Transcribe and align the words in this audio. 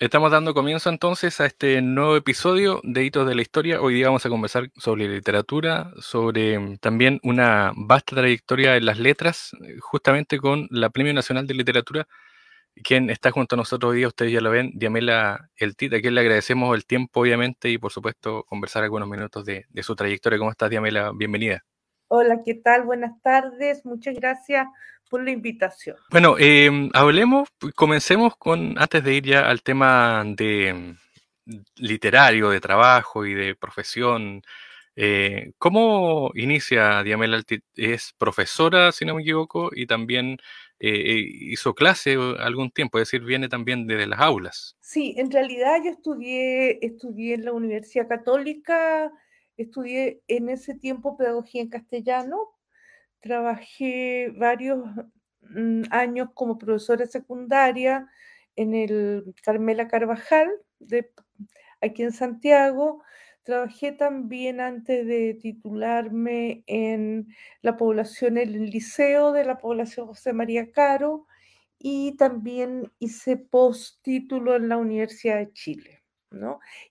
Estamos 0.00 0.30
dando 0.30 0.54
comienzo 0.54 0.90
entonces 0.90 1.40
a 1.40 1.46
este 1.46 1.82
nuevo 1.82 2.14
episodio 2.14 2.80
de 2.84 3.04
Hitos 3.04 3.26
de 3.26 3.34
la 3.34 3.42
Historia. 3.42 3.80
Hoy 3.80 3.94
día 3.94 4.06
vamos 4.06 4.24
a 4.24 4.28
conversar 4.28 4.70
sobre 4.76 5.08
literatura, 5.08 5.92
sobre 5.98 6.56
mm, 6.56 6.78
también 6.78 7.18
una 7.24 7.72
vasta 7.74 8.14
trayectoria 8.14 8.76
en 8.76 8.86
las 8.86 9.00
letras, 9.00 9.50
eh, 9.60 9.76
justamente 9.80 10.38
con 10.38 10.68
la 10.70 10.90
Premio 10.90 11.12
Nacional 11.12 11.48
de 11.48 11.54
Literatura, 11.54 12.06
quien 12.84 13.10
está 13.10 13.32
junto 13.32 13.56
a 13.56 13.58
nosotros 13.58 13.92
hoy 13.92 13.98
día, 13.98 14.08
ustedes 14.08 14.32
ya 14.32 14.40
lo 14.40 14.50
ven, 14.50 14.72
Diamela 14.74 15.50
El 15.56 15.76
Tita, 15.76 15.96
a 15.96 16.00
quien 16.00 16.14
le 16.14 16.22
agradecemos 16.22 16.76
el 16.76 16.86
tiempo, 16.86 17.20
obviamente, 17.22 17.70
y 17.70 17.78
por 17.78 17.92
supuesto 17.92 18.44
conversar 18.44 18.84
algunos 18.84 19.08
minutos 19.08 19.44
de, 19.46 19.66
de 19.70 19.82
su 19.82 19.96
trayectoria. 19.96 20.38
¿Cómo 20.38 20.52
estás, 20.52 20.70
Diamela? 20.70 21.12
Bienvenida. 21.14 21.64
Hola, 22.10 22.40
¿qué 22.42 22.54
tal? 22.54 22.84
Buenas 22.84 23.20
tardes. 23.20 23.84
Muchas 23.84 24.14
gracias 24.14 24.66
por 25.10 25.22
la 25.22 25.30
invitación. 25.30 25.96
Bueno, 26.10 26.36
eh, 26.38 26.70
hablemos, 26.94 27.50
comencemos 27.74 28.34
con, 28.36 28.78
antes 28.78 29.04
de 29.04 29.14
ir 29.14 29.26
ya 29.26 29.40
al 29.48 29.62
tema 29.62 30.24
de 30.24 30.96
mm, 31.44 31.52
literario, 31.76 32.48
de 32.48 32.60
trabajo 32.60 33.26
y 33.26 33.34
de 33.34 33.54
profesión. 33.54 34.40
Eh, 34.96 35.52
¿Cómo 35.58 36.30
inicia 36.34 37.02
Diamela? 37.02 37.42
Es 37.76 38.14
profesora, 38.16 38.90
si 38.90 39.04
no 39.04 39.14
me 39.14 39.20
equivoco, 39.20 39.68
y 39.70 39.86
también 39.86 40.38
eh, 40.80 41.22
hizo 41.28 41.74
clase 41.74 42.16
algún 42.38 42.70
tiempo, 42.70 42.98
es 42.98 43.08
decir, 43.08 43.22
viene 43.22 43.50
también 43.50 43.86
desde 43.86 44.06
las 44.06 44.20
aulas. 44.20 44.76
Sí, 44.80 45.14
en 45.18 45.30
realidad 45.30 45.76
yo 45.84 45.90
estudié, 45.90 46.78
estudié 46.80 47.34
en 47.34 47.44
la 47.44 47.52
Universidad 47.52 48.08
Católica 48.08 49.12
Estudié 49.58 50.22
en 50.28 50.48
ese 50.48 50.74
tiempo 50.74 51.16
pedagogía 51.16 51.60
en 51.60 51.68
castellano, 51.68 52.38
trabajé 53.20 54.32
varios 54.36 54.78
mm, 55.42 55.82
años 55.90 56.30
como 56.34 56.58
profesora 56.58 57.06
secundaria 57.06 58.08
en 58.56 58.74
el 58.74 59.34
Carmela 59.42 59.88
Carvajal, 59.88 60.48
de, 60.78 61.10
aquí 61.80 62.04
en 62.04 62.12
Santiago. 62.12 63.02
Trabajé 63.42 63.92
también 63.92 64.60
antes 64.60 65.06
de 65.06 65.34
titularme 65.34 66.62
en 66.66 67.28
la 67.60 67.76
población, 67.76 68.38
el 68.38 68.70
liceo 68.70 69.32
de 69.32 69.44
la 69.44 69.58
población 69.58 70.06
José 70.06 70.32
María 70.32 70.70
Caro 70.70 71.26
y 71.78 72.16
también 72.16 72.92
hice 73.00 73.36
postítulo 73.36 74.54
en 74.56 74.68
la 74.68 74.76
Universidad 74.76 75.38
de 75.38 75.52
Chile. 75.52 75.97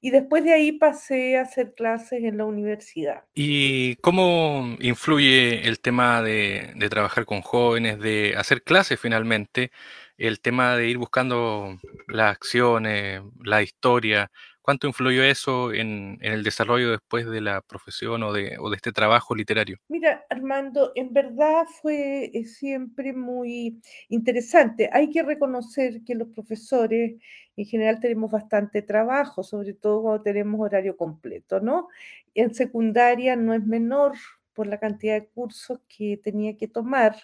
Y 0.01 0.09
después 0.11 0.43
de 0.43 0.53
ahí 0.53 0.71
pasé 0.71 1.37
a 1.37 1.41
hacer 1.41 1.73
clases 1.73 2.23
en 2.23 2.37
la 2.37 2.45
universidad. 2.45 3.23
¿Y 3.35 3.95
cómo 3.97 4.75
influye 4.79 5.67
el 5.67 5.79
tema 5.79 6.21
de, 6.21 6.73
trabajar 6.89 7.25
con 7.25 7.41
jóvenes, 7.41 7.99
de 7.99 8.35
hacer 8.37 8.63
clases 8.63 8.99
finalmente, 8.99 9.71
el 10.17 10.39
tema 10.39 10.75
de 10.75 10.89
ir 10.89 10.97
buscando 10.97 11.77
las 12.07 12.31
acciones, 12.31 13.21
la 13.43 13.61
historia? 13.61 14.31
¿Cuánto 14.67 14.85
influyó 14.85 15.23
eso 15.23 15.71
en, 15.71 16.17
el 16.19 16.43
desarrollo 16.43 16.91
después 16.91 17.25
de 17.25 17.39
la 17.39 17.61
profesión 17.61 18.21
o 18.23 18.33
de, 18.33 18.57
este 18.75 18.91
trabajo 18.91 19.33
literario? 19.33 19.77
Mira, 19.87 20.25
Armando, 20.29 20.91
en 20.93 21.13
verdad 21.13 21.65
fue 21.81 22.31
eh, 22.33 22.43
siempre 22.43 23.13
muy 23.13 23.79
interesante. 24.09 24.89
Hay 24.91 25.09
que 25.09 25.23
reconocer 25.23 26.03
que 26.03 26.15
los 26.15 26.27
profesores 26.27 27.15
en 27.55 27.65
general 27.65 28.01
tenemos 28.01 28.29
bastante 28.29 28.81
trabajo, 28.81 29.41
sobre 29.41 29.73
todo 29.73 30.01
cuando 30.01 30.23
tenemos 30.23 30.59
horario 30.59 30.97
completo, 30.97 31.61
¿no? 31.61 31.87
En 32.33 32.53
secundaria 32.53 33.37
no 33.37 33.53
es 33.53 33.65
menor 33.65 34.15
por 34.51 34.67
la 34.67 34.81
cantidad 34.81 35.13
de 35.13 35.27
cursos 35.29 35.79
que 35.87 36.17
tenía 36.17 36.57
que 36.57 36.67
tomar, 36.67 37.15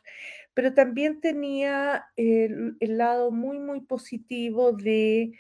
pero 0.54 0.74
también 0.74 1.20
tenía 1.20 2.06
el, 2.16 2.78
el 2.80 2.98
lado 2.98 3.32
muy, 3.32 3.60
muy 3.60 3.82
positivo 3.82 4.72
de 4.72 5.34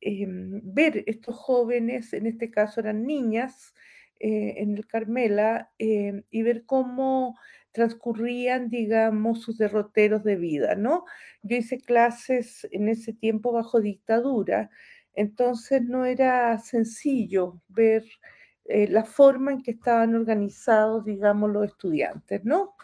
Em, 0.00 0.60
ver 0.64 1.04
estos 1.06 1.36
jóvenes, 1.36 2.12
en 2.12 2.26
este 2.26 2.50
caso 2.50 2.80
eran 2.80 3.04
niñas, 3.06 3.74
eh, 4.20 4.54
en 4.58 4.76
el 4.76 4.86
Carmela, 4.86 5.70
em, 5.78 6.22
y 6.30 6.42
ver 6.42 6.64
cómo 6.66 7.36
transcurrían, 7.72 8.70
digamos, 8.70 9.42
sus 9.42 9.58
derroteros 9.58 10.24
de 10.24 10.36
vida, 10.36 10.74
¿no? 10.76 11.04
Yo 11.42 11.56
hice 11.58 11.78
clases 11.78 12.66
en 12.72 12.88
ese 12.88 13.12
tiempo 13.12 13.52
bajo 13.52 13.80
dictadura, 13.80 14.70
entonces 15.14 15.82
no 15.82 16.04
era 16.06 16.58
sencillo 16.58 17.60
ver 17.68 18.04
eh, 18.64 18.88
la 18.88 19.04
forma 19.04 19.52
en 19.52 19.62
que 19.62 19.70
estaban 19.72 20.14
organizados, 20.14 21.04
digamos, 21.04 21.50
los 21.50 21.66
estudiantes, 21.66 22.44
¿no? 22.44 22.74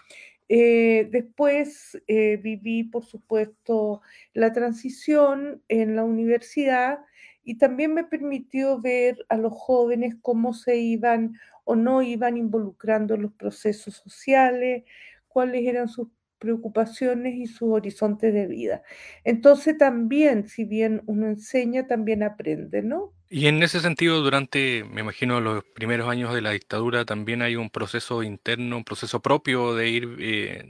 Eh, 0.54 1.08
después 1.10 1.98
eh, 2.08 2.36
viví, 2.36 2.84
por 2.84 3.06
supuesto, 3.06 4.02
la 4.34 4.52
transición 4.52 5.62
en 5.68 5.96
la 5.96 6.04
universidad 6.04 6.98
y 7.42 7.56
también 7.56 7.94
me 7.94 8.04
permitió 8.04 8.78
ver 8.78 9.24
a 9.30 9.38
los 9.38 9.54
jóvenes 9.54 10.14
cómo 10.20 10.52
se 10.52 10.76
iban 10.76 11.38
o 11.64 11.74
no 11.74 12.02
iban 12.02 12.36
involucrando 12.36 13.14
en 13.14 13.22
los 13.22 13.32
procesos 13.32 13.94
sociales, 13.94 14.84
cuáles 15.26 15.66
eran 15.66 15.88
sus 15.88 16.08
preocupaciones 16.42 17.36
y 17.36 17.47
sus 17.47 17.70
horizontes 17.70 18.34
de 18.34 18.48
vida. 18.48 18.82
Entonces 19.22 19.78
también, 19.78 20.48
si 20.48 20.64
bien 20.64 21.03
uno 21.06 21.28
enseña, 21.28 21.86
también 21.86 22.25
aprende, 22.25 22.82
¿no? 22.82 23.14
Y 23.28 23.47
en 23.47 23.62
ese 23.62 23.78
sentido, 23.80 24.20
durante, 24.20 24.84
me 24.84 25.02
imagino, 25.02 25.41
los 25.41 25.62
primeros 25.64 26.08
años 26.08 26.34
de 26.34 26.42
la 26.42 26.50
dictadura, 26.50 27.04
también 27.04 27.42
hay 27.42 27.54
un 27.54 27.70
proceso 27.70 28.25
interno, 28.25 28.76
un 28.76 28.84
proceso 28.84 29.22
propio 29.22 29.75
de 29.76 29.88
ir 29.88 30.16
eh, 30.19 30.64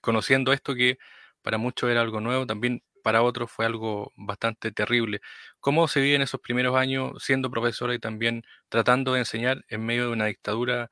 conociendo 0.00 0.54
esto 0.54 0.74
que 0.74 0.96
para 1.42 1.58
muchos 1.58 1.90
era 1.90 2.00
algo 2.00 2.20
nuevo, 2.20 2.46
también 2.46 2.82
para 3.02 3.22
otros 3.22 3.50
fue 3.50 3.66
algo 3.66 4.12
bastante 4.16 4.72
terrible. 4.72 5.20
¿Cómo 5.60 5.86
se 5.86 6.00
vive 6.00 6.16
en 6.16 6.22
esos 6.22 6.40
primeros 6.40 6.76
años 6.76 7.22
siendo 7.22 7.50
profesora 7.50 7.94
y 7.94 7.98
también 7.98 8.42
tratando 8.70 9.12
de 9.12 9.20
enseñar 9.20 9.64
en 9.68 9.84
medio 9.84 10.06
de 10.06 10.12
una 10.12 10.26
dictadura 10.26 10.90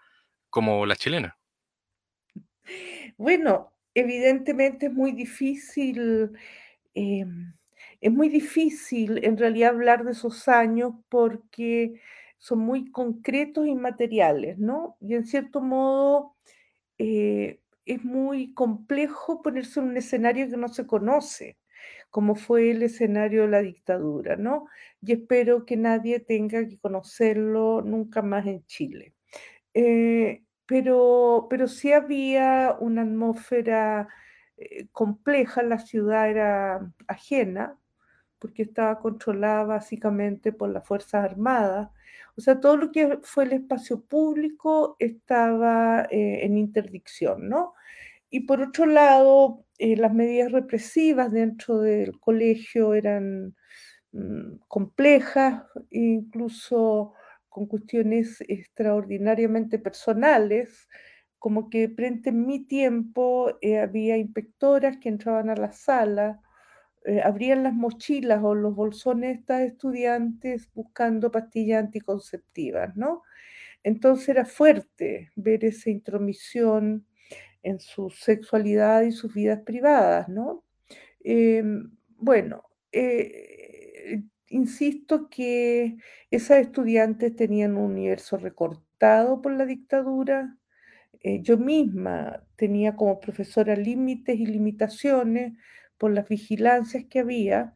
como 0.50 0.84
la 0.86 0.96
chilena? 0.96 1.38
Bueno, 3.16 3.72
evidentemente 4.00 4.86
es 4.86 4.92
muy 4.92 5.12
difícil. 5.12 6.32
Em, 6.94 7.54
es 8.00 8.12
muy 8.12 8.28
difícil 8.28 9.24
en 9.24 9.36
realidad 9.38 9.70
hablar 9.70 10.04
de 10.04 10.12
esos 10.12 10.48
años 10.48 10.94
porque 11.08 12.00
son 12.38 12.60
muy 12.60 12.90
concretos 12.92 13.66
y 13.66 13.74
materiales, 13.74 14.58
¿no? 14.58 14.96
Y 15.00 15.14
en 15.14 15.26
cierto 15.26 15.60
modo 15.60 16.36
eh, 16.98 17.60
es 17.86 18.04
muy 18.04 18.54
complejo 18.54 19.42
ponerse 19.42 19.80
en 19.80 19.86
un 19.88 19.96
escenario 19.96 20.48
que 20.50 20.56
no 20.56 20.68
se 20.68 20.86
conoce, 20.86 21.58
como 22.10 22.34
fue 22.36 22.70
el 22.72 22.82
escenario 22.82 23.42
de 23.42 23.48
la 23.48 23.62
dictadura, 23.62 24.36
¿no? 24.36 24.66
Y 25.02 25.12
espero 25.12 25.66
que 25.66 25.76
nadie 25.76 26.20
tenga 26.20 26.66
que 26.68 26.78
conocerlo 26.78 27.82
nunca 27.82 28.22
más 28.22 28.46
en 28.46 28.64
Chile. 28.66 29.14
Eh, 29.74 30.42
pero, 30.68 31.46
pero 31.48 31.66
sí 31.66 31.92
había 31.92 32.76
una 32.78 33.02
atmósfera 33.02 34.08
eh, 34.58 34.86
compleja, 34.92 35.62
la 35.62 35.78
ciudad 35.78 36.28
era 36.30 36.92
ajena, 37.08 37.78
porque 38.38 38.64
estaba 38.64 38.98
controlada 39.00 39.64
básicamente 39.64 40.52
por 40.52 40.68
las 40.70 40.86
Fuerzas 40.86 41.24
Armadas. 41.24 41.90
O 42.36 42.42
sea, 42.42 42.60
todo 42.60 42.76
lo 42.76 42.92
que 42.92 43.18
fue 43.22 43.44
el 43.44 43.54
espacio 43.54 44.02
público 44.02 44.96
estaba 44.98 46.02
eh, 46.10 46.40
en 46.44 46.58
interdicción, 46.58 47.48
¿no? 47.48 47.74
Y 48.30 48.40
por 48.40 48.60
otro 48.60 48.86
lado, 48.86 49.64
eh, 49.78 49.96
las 49.96 50.12
medidas 50.12 50.52
represivas 50.52 51.32
dentro 51.32 51.80
del 51.80 52.20
colegio 52.20 52.94
eran 52.94 53.56
mm, 54.12 54.58
complejas, 54.68 55.64
incluso 55.90 57.14
con 57.58 57.66
cuestiones 57.66 58.40
extraordinariamente 58.48 59.78
personales, 59.78 60.88
como 61.38 61.68
que 61.70 61.88
frente 61.88 62.30
en 62.30 62.46
mi 62.46 62.64
tiempo 62.64 63.52
eh, 63.60 63.78
había 63.80 64.16
inspectoras 64.16 64.98
que 64.98 65.08
entraban 65.08 65.50
a 65.50 65.56
la 65.56 65.72
sala 65.72 66.40
eh, 67.04 67.22
abrían 67.22 67.62
las 67.62 67.72
mochilas 67.74 68.42
o 68.42 68.54
los 68.54 68.74
bolsones 68.74 69.30
de 69.30 69.40
estas 69.40 69.62
estudiantes 69.62 70.68
buscando 70.74 71.30
pastillas 71.30 71.84
anticonceptivas, 71.84 72.96
¿no? 72.96 73.22
Entonces 73.82 74.28
era 74.28 74.44
fuerte 74.44 75.30
ver 75.36 75.64
esa 75.64 75.90
intromisión 75.90 77.06
en 77.62 77.80
su 77.80 78.10
sexualidad 78.10 79.02
y 79.02 79.12
sus 79.12 79.32
vidas 79.32 79.60
privadas, 79.64 80.28
¿no? 80.28 80.64
Em, 81.20 81.90
bueno, 82.16 82.64
eh, 82.92 84.22
insisto 84.50 85.28
que 85.30 85.96
esas 86.30 86.58
estudiantes 86.58 87.34
tenían 87.36 87.76
un 87.76 87.92
universo 87.92 88.36
recortado 88.36 89.40
por 89.42 89.52
la 89.52 89.66
dictadura. 89.66 90.56
Eh, 91.20 91.42
yo 91.42 91.58
misma 91.58 92.44
tenía 92.56 92.96
como 92.96 93.20
profesora 93.20 93.76
límites 93.76 94.38
y 94.38 94.46
limitaciones 94.46 95.54
por 95.98 96.12
las 96.12 96.28
vigilancias 96.28 97.04
que 97.10 97.20
había, 97.20 97.74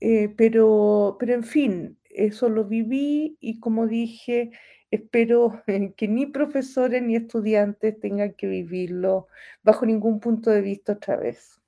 eh, 0.00 0.28
pero, 0.36 1.16
pero 1.18 1.34
en 1.34 1.44
fin, 1.44 1.98
eso 2.10 2.48
lo 2.48 2.64
viví 2.64 3.36
y 3.40 3.60
como 3.60 3.86
dije, 3.86 4.50
espero 4.90 5.62
que 5.96 6.08
ni 6.08 6.26
profesores 6.26 7.02
ni 7.02 7.16
estudiantes 7.16 7.98
tengan 8.00 8.34
que 8.34 8.46
vivirlo 8.46 9.28
bajo 9.62 9.86
ningún 9.86 10.20
punto 10.20 10.50
de 10.50 10.62
vista 10.62 10.92
otra 10.92 11.16
vez. 11.16 11.60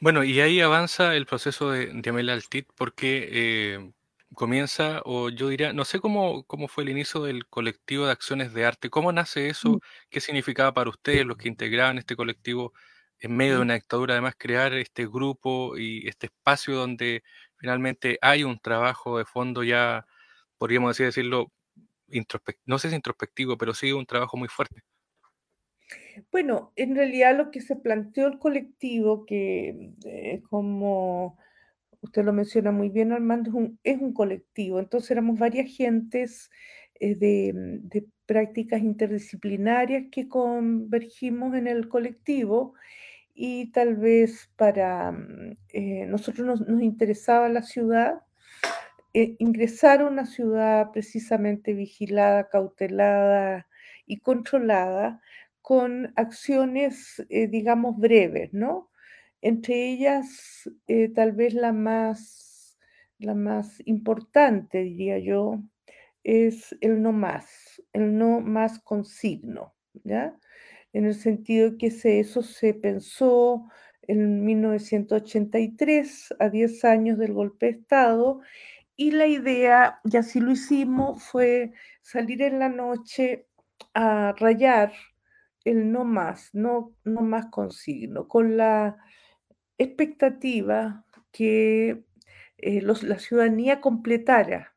Bueno, 0.00 0.24
y 0.24 0.40
ahí 0.40 0.60
avanza 0.60 1.16
el 1.16 1.26
proceso 1.26 1.70
de, 1.70 1.86
de 1.86 2.10
Amel 2.10 2.28
Altit 2.28 2.68
porque 2.76 3.28
eh, 3.32 3.92
comienza, 4.34 5.00
o 5.04 5.30
yo 5.30 5.48
diría, 5.48 5.72
no 5.72 5.84
sé 5.86 6.00
cómo, 6.00 6.44
cómo 6.44 6.68
fue 6.68 6.84
el 6.84 6.90
inicio 6.90 7.22
del 7.22 7.46
colectivo 7.48 8.04
de 8.06 8.12
acciones 8.12 8.52
de 8.52 8.66
arte, 8.66 8.90
cómo 8.90 9.10
nace 9.12 9.46
Mm, 9.46 9.50
eso, 9.50 9.80
qué 10.10 10.20
significaba 10.20 10.74
para 10.74 10.90
ustedes, 10.90 11.24
los 11.24 11.38
que 11.38 11.48
integraban 11.48 11.96
este 11.98 12.14
colectivo 12.16 12.74
en 13.20 13.36
medio 13.36 13.54
de 13.54 13.58
mm. 13.60 13.62
una 13.62 13.74
dictadura, 13.74 14.14
además 14.14 14.34
crear 14.38 14.74
este 14.74 15.06
grupo 15.06 15.78
y 15.78 16.06
este 16.08 16.26
espacio 16.26 16.74
donde 16.76 17.22
finalmente 17.56 18.18
hay 18.20 18.44
un 18.44 18.58
trabajo 18.60 19.16
de 19.18 19.24
fondo 19.24 19.62
ya, 19.64 20.06
podríamos 20.58 20.90
así 20.90 21.04
decirlo, 21.04 21.52
no 22.66 22.78
sé 22.78 22.90
si 22.90 22.96
introspectivo, 22.96 23.56
pero 23.58 23.74
sí 23.74 23.92
un 23.92 24.06
trabajo 24.06 24.36
muy 24.36 24.48
fuerte. 24.48 24.82
Bueno, 26.32 26.72
en 26.76 26.94
realidad 26.94 27.36
lo 27.36 27.50
que 27.50 27.60
se 27.60 27.76
planteó 27.76 28.26
el 28.26 28.38
colectivo, 28.38 29.24
que 29.26 29.92
eh, 30.04 30.42
como 30.48 31.38
usted 32.00 32.24
lo 32.24 32.32
menciona 32.32 32.72
muy 32.72 32.88
bien, 32.88 33.12
Armando, 33.12 33.50
es 33.84 34.00
un, 34.00 34.12
colectivo. 34.12 34.78
Entonces 34.78 35.10
éramos 35.12 35.38
varias 35.38 35.70
gentes 35.74 36.50
eh, 37.00 37.14
de, 37.14 37.52
mm, 37.54 37.88
de 37.88 38.06
prácticas 38.26 38.82
interdisciplinarias 38.82 40.06
que 40.10 40.28
convergimos 40.28 41.54
en 41.54 41.68
el 41.68 41.88
colectivo 41.88 42.74
y 43.34 43.70
tal 43.72 43.96
vez 43.96 44.50
para 44.56 45.12
mm, 45.12 45.56
eh, 45.72 46.06
nosotros 46.06 46.46
nos, 46.46 46.60
nos 46.68 46.82
interesaba 46.82 47.48
la 47.48 47.62
ciudad, 47.62 48.22
ingresar 49.38 50.02
a 50.02 50.06
una 50.08 50.26
ciudad 50.26 50.90
precisamente 50.92 51.72
vigilada, 51.72 52.50
cautelada 52.50 53.66
y 54.04 54.18
controlada 54.18 55.22
con 55.66 56.12
acciones, 56.14 57.26
eh, 57.28 57.48
digamos, 57.48 57.98
breves, 57.98 58.52
¿no? 58.52 58.88
Entre 59.42 59.90
ellas, 59.90 60.70
eh, 60.86 61.08
tal 61.08 61.32
vez 61.32 61.54
la 61.54 61.72
más, 61.72 62.78
la 63.18 63.34
más 63.34 63.82
importante, 63.84 64.84
diría 64.84 65.18
yo, 65.18 65.60
es 66.22 66.76
el 66.80 67.02
no 67.02 67.10
más, 67.10 67.82
el 67.92 68.16
no 68.16 68.40
más 68.40 68.78
con 68.78 69.04
signo, 69.04 69.74
¿ya? 70.04 70.38
En 70.92 71.04
el 71.04 71.16
sentido 71.16 71.76
que 71.78 71.90
se, 71.90 72.20
eso 72.20 72.42
se 72.42 72.72
pensó 72.72 73.64
en 74.02 74.44
1983, 74.44 76.32
a 76.38 76.48
10 76.48 76.84
años 76.84 77.18
del 77.18 77.32
golpe 77.32 77.66
de 77.66 77.72
Estado, 77.72 78.40
y 78.94 79.10
la 79.10 79.26
idea, 79.26 79.98
y 80.04 80.16
así 80.16 80.38
lo 80.38 80.52
hicimos, 80.52 81.24
fue 81.24 81.72
salir 82.02 82.42
en 82.42 82.60
la 82.60 82.68
noche 82.68 83.48
a 83.94 84.32
rayar 84.38 84.92
el 85.66 85.90
no 85.92 86.04
más, 86.04 86.54
no, 86.54 86.94
no 87.04 87.22
más 87.22 87.46
con 87.46 87.72
signo, 87.72 88.28
con 88.28 88.56
la 88.56 88.96
expectativa 89.78 91.04
que 91.32 92.04
eh, 92.58 92.80
los, 92.82 93.02
la 93.02 93.18
ciudadanía 93.18 93.80
completara 93.80 94.74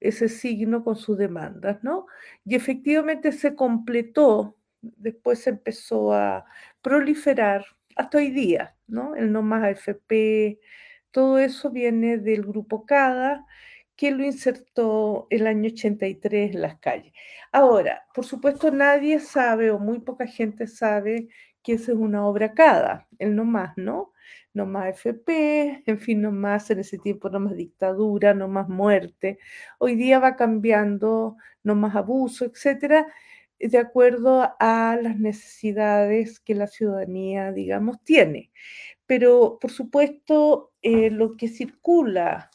ese 0.00 0.28
signo 0.28 0.84
con 0.84 0.96
sus 0.96 1.16
demandas, 1.16 1.82
¿no? 1.84 2.06
Y 2.44 2.56
efectivamente 2.56 3.32
se 3.32 3.54
completó, 3.54 4.58
después 4.82 5.38
se 5.40 5.50
empezó 5.50 6.12
a 6.12 6.44
proliferar 6.82 7.64
hasta 7.96 8.18
hoy 8.18 8.30
día, 8.30 8.76
¿no? 8.88 9.14
El 9.14 9.32
no 9.32 9.42
más 9.42 9.62
AFP, 9.62 10.60
todo 11.12 11.38
eso 11.38 11.70
viene 11.70 12.18
del 12.18 12.42
grupo 12.42 12.86
CADA, 12.86 13.46
que 13.96 14.10
lo 14.10 14.24
insertó 14.24 15.26
el 15.30 15.46
año 15.46 15.68
83 15.70 16.54
en 16.54 16.62
las 16.62 16.78
calles. 16.78 17.12
Ahora, 17.52 18.04
por 18.14 18.24
supuesto, 18.24 18.70
nadie 18.70 19.20
sabe 19.20 19.70
o 19.70 19.78
muy 19.78 20.00
poca 20.00 20.26
gente 20.26 20.66
sabe 20.66 21.28
que 21.62 21.74
esa 21.74 21.92
es 21.92 21.98
una 21.98 22.26
obra 22.26 22.52
CADA, 22.54 23.08
el 23.18 23.34
no 23.36 23.44
más, 23.44 23.76
¿no? 23.76 24.12
No 24.52 24.66
más 24.66 24.88
FP, 24.88 25.82
en 25.86 25.98
fin, 25.98 26.22
no 26.22 26.30
más 26.32 26.70
en 26.70 26.80
ese 26.80 26.98
tiempo, 26.98 27.30
no 27.30 27.40
más 27.40 27.56
dictadura, 27.56 28.34
no 28.34 28.48
más 28.48 28.68
muerte. 28.68 29.38
Hoy 29.78 29.96
día 29.96 30.18
va 30.18 30.36
cambiando, 30.36 31.36
no 31.62 31.74
más 31.74 31.96
abuso, 31.96 32.44
etcétera, 32.44 33.06
de 33.58 33.78
acuerdo 33.78 34.54
a 34.60 34.98
las 35.00 35.18
necesidades 35.18 36.40
que 36.40 36.54
la 36.54 36.66
ciudadanía, 36.66 37.52
digamos, 37.52 38.02
tiene. 38.04 38.50
Pero, 39.06 39.58
por 39.60 39.70
supuesto, 39.70 40.72
eh, 40.82 41.10
lo 41.10 41.36
que 41.36 41.48
circula 41.48 42.50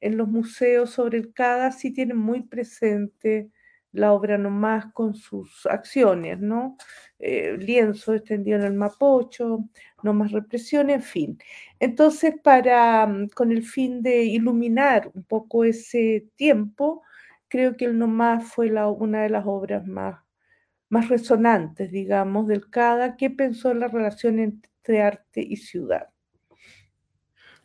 en 0.00 0.16
los 0.16 0.28
museos 0.28 0.90
sobre 0.90 1.18
el 1.18 1.32
CADA 1.32 1.72
sí 1.72 1.92
tiene 1.92 2.14
muy 2.14 2.42
presente 2.42 3.50
la 3.92 4.12
obra 4.12 4.38
nomás 4.38 4.86
con 4.92 5.14
sus 5.14 5.66
acciones, 5.66 6.38
¿no? 6.40 6.76
Eh, 7.18 7.56
lienzo 7.58 8.14
extendido 8.14 8.58
en 8.58 8.64
el 8.64 8.74
Mapocho, 8.74 9.64
no 10.02 10.14
más 10.14 10.30
represión, 10.32 10.90
en 10.90 11.02
fin. 11.02 11.38
Entonces, 11.80 12.34
para, 12.42 13.06
mm, 13.06 13.28
con 13.34 13.50
el 13.52 13.62
fin 13.64 14.02
de 14.02 14.22
iluminar 14.24 15.10
un 15.14 15.24
poco 15.24 15.64
ese 15.64 16.28
tiempo, 16.36 17.02
creo 17.48 17.76
que 17.76 17.84
el 17.86 17.98
No 17.98 18.06
Más 18.06 18.44
fue 18.52 18.70
una 18.72 19.22
de 19.22 19.30
las 19.30 19.44
obras 19.46 19.86
más, 19.86 20.22
más 20.90 21.08
resonantes, 21.08 21.90
digamos, 21.92 22.46
del 22.48 22.70
CADA, 22.70 23.16
que 23.16 23.30
pensó 23.30 23.70
en 23.72 23.80
la 23.80 23.88
relación 23.88 24.38
entre 24.40 25.02
arte 25.02 25.40
y 25.42 25.56
ciudad. 25.56 26.08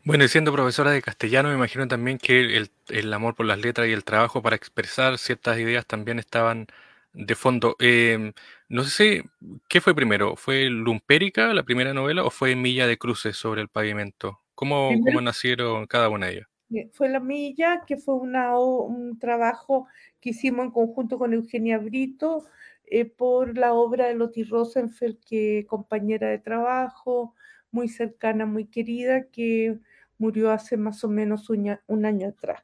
Bueno, 0.06 0.24
y 0.24 0.28
siendo 0.28 0.54
profesora 0.54 0.92
de 0.92 1.02
castellano, 1.02 1.50
me 1.50 1.56
imagino 1.56 1.88
también 1.88 2.20
que 2.20 2.40
el, 2.40 2.70
el 2.90 3.12
amor 3.12 3.34
por 3.34 3.48
las 3.48 3.60
letras 3.60 3.88
y 3.88 3.92
el 3.92 4.04
trabajo 4.04 4.44
para 4.44 4.56
expresar 4.56 5.18
ciertas 5.18 5.58
ideas 5.58 5.88
también 5.88 6.20
estaban 6.20 6.68
de 7.14 7.34
fondo. 7.34 7.76
Em, 7.80 8.32
no 8.70 8.84
sé 8.84 8.90
si, 8.92 9.50
¿qué 9.68 9.82
fue 9.82 9.96
primero? 9.96 10.36
¿Fue 10.36 10.66
Lumpérica, 10.66 11.52
la 11.56 11.64
primera 11.64 11.92
novela, 11.96 12.24
o 12.24 12.30
fue 12.30 12.56
Milla 12.56 12.86
de 12.86 13.00
Cruces 13.00 13.36
sobre 13.36 13.62
el 13.62 13.68
pavimento? 13.68 14.42
¿Cómo, 14.54 14.92
cómo 15.04 15.22
nacieron 15.22 15.88
cada 15.88 16.10
una 16.10 16.28
de 16.28 16.34
ellas? 16.34 16.48
Fue 16.94 17.10
La 17.10 17.20
Milla, 17.20 17.82
que 17.88 17.98
fue 17.98 18.14
una, 18.14 18.60
un 18.60 19.18
trabajo 19.18 19.88
que 20.20 20.30
hicimos 20.30 20.66
en 20.66 20.72
conjunto 20.72 21.18
con 21.18 21.34
Eugenia 21.34 21.80
Brito 21.80 22.46
eh, 22.86 23.06
por 23.06 23.58
la 23.58 23.74
obra 23.74 24.06
de 24.06 24.14
Loti 24.14 24.44
Rosenfeld, 24.44 25.18
que 25.26 25.66
compañera 25.68 26.30
de 26.30 26.38
trabajo, 26.38 27.34
muy 27.72 27.90
cercana, 27.90 28.46
muy 28.46 28.66
querida, 28.66 29.26
que 29.32 29.80
murió 30.18 30.52
hace 30.52 30.78
más 30.78 31.04
o 31.04 31.10
menos 31.10 31.50
un, 31.50 31.78
un 31.88 32.06
año 32.06 32.30
atrás. 32.30 32.64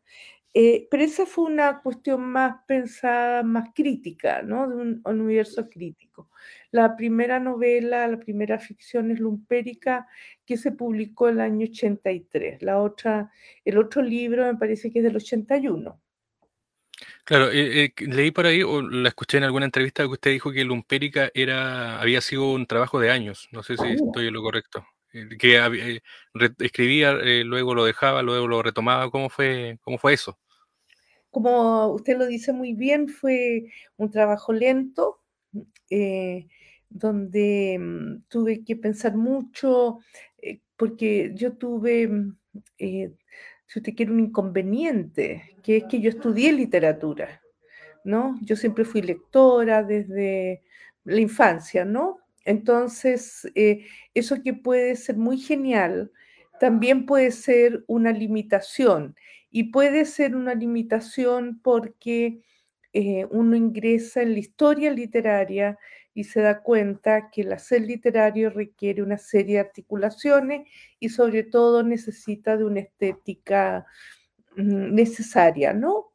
Eh, 0.53 0.87
pero 0.91 1.03
esa 1.03 1.25
fue 1.25 1.45
una 1.45 1.81
cuestión 1.81 2.21
más 2.23 2.57
pensada, 2.67 3.41
más 3.41 3.69
crítica, 3.73 4.41
¿no? 4.41 4.67
De 4.67 4.75
un, 4.75 5.01
un, 5.05 5.21
universo 5.21 5.69
crítico. 5.69 6.29
La 6.71 6.95
primera 6.97 7.39
novela, 7.39 8.05
la 8.07 8.19
primera 8.19 8.59
ficción 8.59 9.11
es 9.11 9.19
Lumpérica, 9.19 10.07
que 10.45 10.57
se 10.57 10.73
publicó 10.73 11.29
el 11.29 11.39
año 11.39 11.65
83. 11.69 12.61
La 12.63 12.79
otra, 12.79 13.31
el 13.63 13.77
otro 13.77 14.01
libro 14.01 14.45
me 14.45 14.57
parece 14.57 14.91
que 14.91 14.99
es 14.99 15.05
del 15.05 15.15
81. 15.15 16.01
Claro, 17.23 17.51
eh, 17.51 17.85
eh, 17.85 17.93
leí 18.07 18.31
por 18.31 18.45
ahí, 18.45 18.63
o 18.63 18.81
la 18.81 19.09
escuché 19.09 19.37
en 19.37 19.43
alguna 19.43 19.65
entrevista, 19.65 20.03
que 20.03 20.09
usted 20.09 20.31
dijo 20.31 20.51
que 20.51 20.65
Lumpérica 20.65 21.31
era, 21.33 22.01
había 22.01 22.21
sido 22.21 22.51
un 22.51 22.65
trabajo 22.65 22.99
de 22.99 23.11
años. 23.11 23.47
No 23.51 23.63
sé 23.63 23.77
si 23.77 23.83
Uh, 23.83 24.07
estoy 24.07 24.27
en 24.27 24.33
lo 24.33 24.41
correcto. 24.41 24.85
Que 25.11 25.57
eh, 25.57 26.01
escribía, 26.59 27.11
eh, 27.21 27.43
luego 27.43 27.75
lo 27.75 27.85
dejaba, 27.85 28.21
luego 28.21 28.47
lo 28.47 28.61
retomaba. 28.61 29.09
¿Cómo 29.11 29.29
fue, 29.29 29.77
cómo 29.81 29.97
fue 29.97 30.13
eso? 30.13 30.37
como 31.31 31.87
usted 31.87 32.17
lo 32.17 32.27
dice 32.27 32.53
muy 32.53 32.73
bien, 32.73 33.07
fue 33.07 33.65
un 33.97 34.11
trabajo 34.11 34.53
lento, 34.53 35.21
eh, 35.89 36.47
donde 36.89 37.77
mm, 37.79 38.23
tuve 38.27 38.63
que 38.63 38.75
pensar 38.75 39.15
mucho, 39.15 39.99
eh, 40.37 40.59
porque 40.75 41.31
yo 41.33 41.53
tuve, 41.53 42.07
mm, 42.07 42.37
si 42.77 43.79
usted 43.79 43.95
quiere, 43.95 44.11
un 44.11 44.19
inconveniente, 44.19 45.55
que 45.63 45.77
es 45.77 45.83
que 45.85 46.01
yo 46.01 46.09
estudié 46.09 46.51
literatura, 46.51 47.41
¿no? 48.03 48.37
Yo 48.41 48.55
siempre 48.55 48.83
fui 48.85 49.01
lectora 49.01 49.83
desde 49.83 50.63
la 51.05 51.21
infancia, 51.21 51.85
¿no? 51.85 52.19
Entonces, 52.45 53.49
eh, 53.55 53.85
eso 54.13 54.41
que 54.43 54.53
puede 54.53 54.95
ser 54.95 55.17
muy 55.17 55.37
genial, 55.37 56.11
también 56.59 57.05
puede 57.05 57.31
ser 57.31 57.83
una 57.87 58.11
limitación. 58.11 59.15
Y 59.49 59.65
puede 59.71 60.05
ser 60.05 60.35
una 60.35 60.55
limitación 60.55 61.59
porque 61.61 62.41
eh, 62.93 63.25
uno 63.31 63.55
ingresa 63.55 64.21
en 64.21 64.33
la 64.33 64.39
historia 64.39 64.91
literaria 64.91 65.77
y 66.13 66.25
se 66.25 66.41
da 66.41 66.61
cuenta 66.61 67.29
que 67.31 67.41
el 67.41 67.53
hacer 67.53 67.81
literario 67.81 68.49
requiere 68.49 69.01
una 69.01 69.17
serie 69.17 69.55
de 69.55 69.61
articulaciones 69.61 70.67
y 70.99 71.09
sobre 71.09 71.43
todo 71.43 71.83
necesita 71.83 72.57
de 72.57 72.65
una 72.65 72.81
estética 72.81 73.85
mm, 74.55 74.93
necesaria, 74.93 75.73
¿no? 75.73 76.10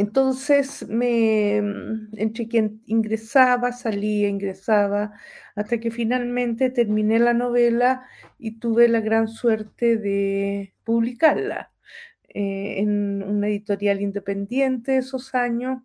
Entonces, 0.00 0.88
me, 0.88 1.60
mm, 1.62 2.08
entre 2.16 2.48
que 2.48 2.70
ingresaba, 2.86 3.70
salía, 3.72 4.28
ingresaba, 4.28 5.12
hasta 5.54 5.78
que 5.78 5.90
finalmente 5.90 6.70
terminé 6.70 7.18
la 7.18 7.34
novela 7.34 8.04
y 8.38 8.58
tuve 8.60 8.88
la 8.88 9.00
gran 9.00 9.28
suerte 9.28 9.98
de 9.98 10.72
publicarla 10.84 11.70
eh, 12.28 12.76
en 12.78 13.22
una 13.22 13.48
editorial 13.48 14.00
independiente 14.00 14.92
de 14.92 14.98
esos 14.98 15.34
años. 15.34 15.82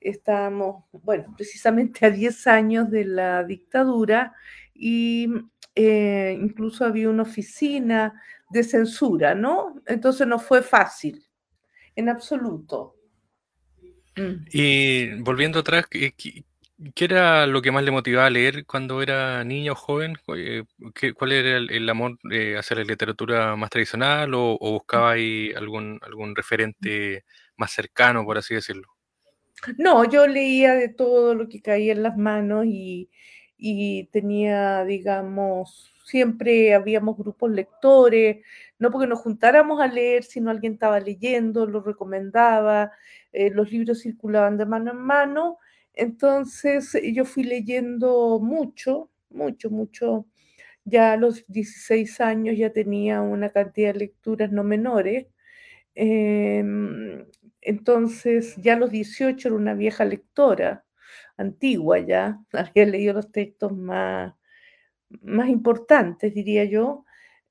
Estábamos, 0.00 0.84
bueno, 0.92 1.34
precisamente 1.36 2.06
a 2.06 2.10
10 2.10 2.46
años 2.48 2.90
de 2.90 3.04
la 3.06 3.44
dictadura 3.44 4.34
y 4.74 5.28
eh, 5.74 6.38
incluso 6.40 6.84
había 6.84 7.08
una 7.10 7.22
oficina 7.22 8.20
de 8.50 8.62
censura, 8.64 9.34
¿no? 9.34 9.82
Entonces 9.86 10.26
no 10.26 10.38
fue 10.38 10.62
fácil, 10.62 11.24
en 11.96 12.08
absoluto. 12.10 12.95
Mm. 14.16 14.46
Y 14.50 15.14
volviendo 15.20 15.60
atrás, 15.60 15.86
¿qué, 15.88 16.14
era 16.96 17.46
lo 17.46 17.62
que 17.62 17.70
más 17.70 17.84
le 17.84 17.90
motivaba 17.90 18.26
a 18.26 18.30
leer 18.30 18.66
cuando 18.66 19.02
era 19.02 19.44
niño 19.44 19.72
o 19.72 19.76
joven? 19.76 20.16
Eh, 20.36 20.64
¿Cuál 21.14 21.32
era 21.32 21.58
el, 21.58 21.88
amor 21.88 22.18
hacia 22.58 22.76
la 22.76 22.84
literatura 22.84 23.56
más 23.56 23.70
tradicional 23.70 24.32
o, 24.34 24.58
buscaba 24.58 25.12
ahí 25.12 25.52
algún, 25.56 26.00
algún 26.02 26.34
referente 26.34 27.24
más 27.56 27.72
cercano, 27.72 28.24
por 28.24 28.38
así 28.38 28.54
decirlo? 28.54 28.88
No, 29.78 30.04
yo 30.04 30.26
leía 30.26 30.74
de 30.74 30.88
todo 30.88 31.34
lo 31.34 31.48
que 31.48 31.62
caía 31.62 31.92
en 31.92 32.02
las 32.02 32.16
manos 32.16 32.66
y, 32.66 33.10
y 33.56 34.04
tenía, 34.12 34.84
digamos, 34.84 35.92
siempre 36.04 36.74
habíamos 36.74 37.16
grupos 37.16 37.50
lectores, 37.50 38.44
no 38.78 38.90
porque 38.90 39.06
nos 39.06 39.20
juntáramos 39.20 39.80
a 39.80 39.86
leer, 39.88 40.24
sino 40.24 40.50
alguien 40.50 40.74
estaba 40.74 41.00
leyendo, 41.00 41.66
lo 41.66 41.80
recomendaba, 41.80 42.92
eh, 43.32 43.50
los 43.50 43.70
libros 43.72 44.00
circulaban 44.02 44.56
de 44.58 44.66
mano 44.66 44.90
en 44.92 44.98
mano, 44.98 45.58
entonces 45.94 46.94
eh, 46.94 47.12
yo 47.12 47.24
fui 47.24 47.42
leyendo 47.44 48.38
mucho, 48.40 49.10
mucho, 49.30 49.70
mucho. 49.70 50.26
Ya 50.84 51.12
a 51.12 51.16
los 51.16 51.44
16 51.48 52.20
años 52.20 52.56
ya 52.58 52.72
tenía 52.72 53.22
una 53.22 53.50
cantidad 53.50 53.92
de 53.94 54.00
lecturas 54.00 54.52
no 54.52 54.64
menores. 54.64 55.26
Em, 55.94 57.26
entonces 57.62 58.56
ya 58.58 58.74
a 58.74 58.76
los 58.78 58.90
18 58.90 59.48
era 59.48 59.56
una 59.56 59.74
vieja 59.74 60.04
lectora, 60.04 60.84
antigua 61.38 61.98
ya, 62.00 62.40
había 62.52 62.86
leído 62.86 63.14
los 63.14 63.32
textos 63.32 63.72
más, 63.76 64.34
más 65.22 65.48
importantes, 65.50 66.34
diría 66.34 66.64
yo. 66.66 67.05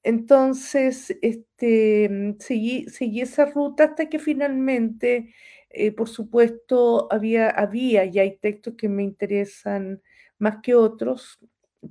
Entonces, 0.05 1.17
este, 1.23 2.07
mm, 2.09 2.37
seguí, 2.39 2.85
seguí 2.89 3.21
esa 3.21 3.45
ruta 3.45 3.85
hasta 3.85 4.07
que 4.09 4.19
finalmente, 4.19 5.33
eh, 5.71 5.91
por 5.91 6.09
supuesto, 6.09 7.07
había, 7.11 7.49
había 7.49 8.05
y 8.05 8.19
hay 8.19 8.37
textos 8.37 8.75
que 8.77 8.87
me 8.89 9.03
interesan 9.03 10.01
más 10.39 10.57
que 10.61 10.75
otros, 10.75 11.39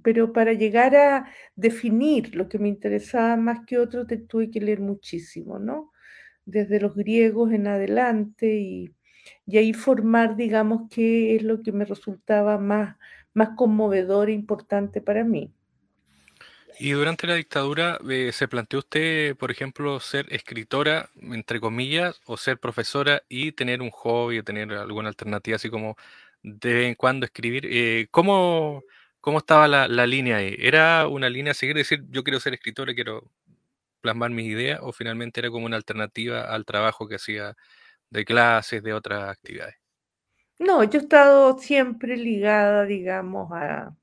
pero 0.05 0.33
para 0.33 0.53
llegar 0.53 0.95
a 0.97 1.29
definir 1.57 2.35
lo 2.37 2.49
que 2.49 2.59
me 2.61 2.69
interesaba 2.69 3.37
más 3.37 3.61
que 3.67 3.79
otros, 3.79 4.07
te 4.07 4.17
tuve 4.19 4.51
que 4.51 4.61
leer 4.61 4.81
muchísimo, 4.81 5.59
¿no? 5.59 5.91
Desde 6.47 6.81
los 6.81 6.95
griegos 6.97 7.53
en 7.53 7.67
adelante 7.69 8.57
y, 8.59 8.95
y 9.47 9.59
ahí 9.59 9.73
formar, 9.75 10.37
digamos, 10.37 10.83
qué 10.91 11.37
es 11.37 11.43
lo 11.45 11.63
que 11.63 11.73
me 11.73 11.85
resultaba 11.87 12.59
más, 12.59 12.97
más 13.35 13.51
conmovedor 13.57 14.31
e 14.31 14.35
importante 14.35 15.01
para 15.03 15.25
mí. 15.25 15.53
Y 16.79 16.91
durante 16.93 17.27
la 17.27 17.35
dictadura, 17.35 17.99
eh, 18.09 18.31
¿se 18.33 18.49
planteó 18.49 18.81
usted, 18.81 19.37
por 19.37 19.51
ejemplo, 19.51 20.01
ser 20.01 20.27
escritora, 20.33 21.09
entre 21.21 21.61
comillas, 21.61 22.21
o 22.27 22.37
ser 22.37 22.59
profesora 22.59 23.23
y 23.29 23.53
tener 23.53 23.81
un 23.81 23.91
hobby 23.91 24.39
o 24.39 24.45
tener 24.45 24.73
alguna 24.73 25.09
alternativa, 25.09 25.57
así 25.57 25.71
como 25.71 25.97
de 26.43 26.75
vez 26.75 26.89
en 26.89 26.95
cuando 26.97 27.27
escribir? 27.27 27.67
Eh, 27.71 28.09
¿cómo, 28.11 28.83
¿Cómo 29.21 29.39
estaba 29.39 29.69
la, 29.69 29.89
la, 29.89 30.07
línea 30.07 30.39
ahí? 30.39 30.57
¿Era 30.59 31.07
una 31.07 31.29
línea 31.29 31.53
a 31.53 31.55
seguir, 31.55 31.77
decir, 31.77 32.05
yo 32.11 32.25
quiero 32.25 32.41
ser 32.41 32.55
escritora, 32.55 32.95
quiero 32.95 33.31
plasmar 34.01 34.31
mis 34.31 34.47
ideas, 34.47 34.81
o 34.83 34.93
finalmente 34.93 35.41
era 35.41 35.51
como 35.51 35.67
una 35.67 35.77
alternativa 35.77 36.43
al 36.43 36.65
trabajo 36.65 37.09
que 37.09 37.17
hacía 37.17 37.57
de 38.11 38.25
clases, 38.25 38.83
de 38.83 38.93
otras 38.93 39.29
actividades? 39.31 39.77
No, 40.59 40.85
yo 40.85 41.01
he 41.01 41.03
estado 41.03 41.59
siempre 41.59 42.17
ligada, 42.17 42.85
digamos, 42.85 43.51
a, 43.53 43.95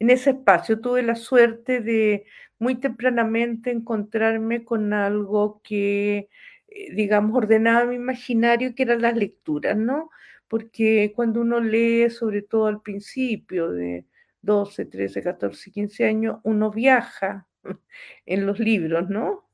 en 0.00 0.10
ese 0.10 0.30
espacio. 0.30 0.80
Tuve 0.80 1.02
la 1.02 1.14
suerte 1.14 1.80
de 1.80 2.26
muy 2.58 2.76
tempranamente 2.76 3.70
encontrarme 3.70 4.64
con 4.64 4.92
algo 4.92 5.60
que, 5.62 6.28
eh, 6.68 6.94
digamos, 6.94 7.36
ordenaba 7.36 7.86
mi 7.86 7.96
imaginario, 7.96 8.74
que 8.74 8.82
eran 8.84 9.02
las 9.02 9.16
lecturas, 9.16 9.76
¿no? 9.76 10.10
Porque 10.48 11.12
cuando 11.14 11.42
uno 11.42 11.60
lee, 11.60 12.10
sobre 12.10 12.42
todo 12.42 12.66
al 12.66 12.82
principio 12.82 13.70
de 13.70 14.06
12, 14.42 14.86
13, 14.86 15.22
14, 15.22 15.70
15 15.70 16.06
años, 16.06 16.38
uno 16.44 16.70
viaja 16.70 17.46
en 18.26 18.46
los 18.46 18.58
libros, 18.58 19.08
¿no? 19.10 19.48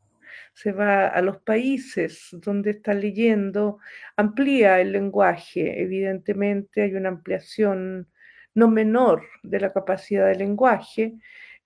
Se 0.55 0.73
va 0.73 1.09
a 1.09 1.21
los 1.23 1.39
países 1.39 2.29
donde 2.33 2.71
está 2.71 2.95
leyendo, 2.95 3.79
amplía 4.17 4.81
el 4.81 4.93
lenguaje, 4.93 5.83
evidentemente 5.83 6.83
hay 6.83 6.95
una 6.95 7.11
ampliación 7.11 8.09
no 8.57 8.69
menor 8.69 9.23
de 9.45 9.61
la 9.61 9.73
capacidad 9.73 10.27
de 10.27 10.37
lenguaje. 10.37 11.15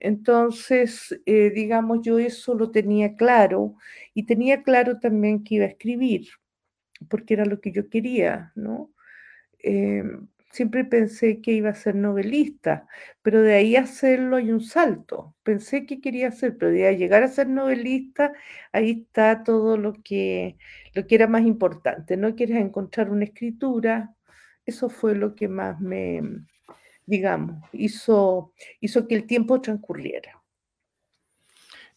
Entonces, 0.01 1.21
eh, 1.27 1.51
digamos, 1.51 2.01
yo 2.03 2.19
eso 2.19 2.55
lo 2.55 2.71
tenía 2.71 3.17
claro 3.17 3.77
y 4.15 4.27
tenía 4.27 4.63
claro 4.63 4.99
también 4.99 5.45
que 5.45 5.57
iba 5.57 5.67
a 5.67 5.69
escribir, 5.69 6.29
porque 7.09 7.35
era 7.35 7.45
lo 7.47 7.61
que 7.61 7.73
yo 7.73 7.89
quería, 7.89 8.53
¿no? 8.57 8.93
Em, 9.61 10.29
siempre 10.53 10.85
pensé 10.85 11.41
que 11.41 11.53
iba 11.53 11.71
a 11.71 11.75
ser 11.75 11.95
novelista, 11.97 12.89
pero 13.23 13.43
de 13.43 13.55
ahí 13.55 13.77
hacerlo 13.77 14.37
hay 14.37 14.51
un 14.53 14.61
salto. 14.63 15.37
Pensé 15.45 15.87
que 15.87 16.01
quería 16.01 16.29
hacer, 16.29 16.57
pero 16.59 16.73
de 16.73 16.87
ahí 16.89 16.97
llegar 16.97 17.23
a 17.23 17.29
ser 17.29 17.49
novelista, 17.49 18.33
ahí 18.73 18.91
está 19.03 19.45
todo 19.45 19.77
lo 19.77 19.95
que, 20.03 20.57
lo 20.95 21.07
que 21.07 21.15
era 21.17 21.29
más 21.29 21.43
importante. 21.43 22.17
No 22.17 22.35
quieres 22.37 22.59
encontrar 22.59 23.11
una 23.11 23.25
escritura, 23.25 24.15
eso 24.67 24.89
fue 24.91 25.15
lo 25.17 25.35
que 25.35 25.49
más 25.49 25.81
me, 25.81 26.23
digamos, 27.11 27.63
hizo, 27.73 28.55
hizo 28.81 29.07
que 29.07 29.17
el 29.17 29.27
tiempo 29.27 29.61
transcurriera. 29.61 30.41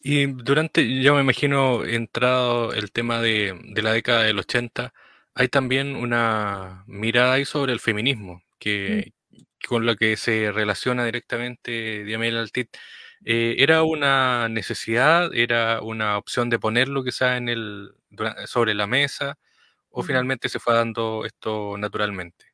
Y 0.01 0.25
durante, 0.25 1.01
yo 1.01 1.15
me 1.15 1.21
imagino, 1.21 1.85
entrado 1.85 2.73
el 2.73 2.91
tema 2.91 3.21
de, 3.21 3.57
la 3.81 3.93
década 3.93 4.23
del 4.23 4.39
80, 4.39 4.93
hay 5.35 5.47
también 5.47 5.95
una 5.95 6.83
mirada 6.87 7.33
ahí 7.33 7.45
sobre 7.45 7.71
el 7.71 7.79
feminismo, 7.79 8.43
que, 8.59 9.13
mm. 9.31 9.67
con 9.67 9.85
lo 9.85 9.95
que 9.95 10.17
se 10.17 10.51
relaciona 10.51 11.05
directamente 11.05 12.03
Diamel 12.03 12.37
Altit. 12.37 12.75
Eh, 13.23 13.55
¿Era 13.59 13.83
una 13.83 14.49
necesidad, 14.49 15.33
era 15.33 15.81
una 15.81 16.17
opción 16.17 16.49
de 16.49 16.59
ponerlo 16.59 17.03
quizá 17.03 17.37
en 17.37 17.47
el, 17.47 17.93
sobre 18.45 18.73
la 18.73 18.87
mesa, 18.87 19.37
o 19.89 20.03
finalmente 20.03 20.49
se 20.49 20.59
fue 20.59 20.73
dando 20.73 21.23
esto 21.25 21.77
naturalmente? 21.77 22.52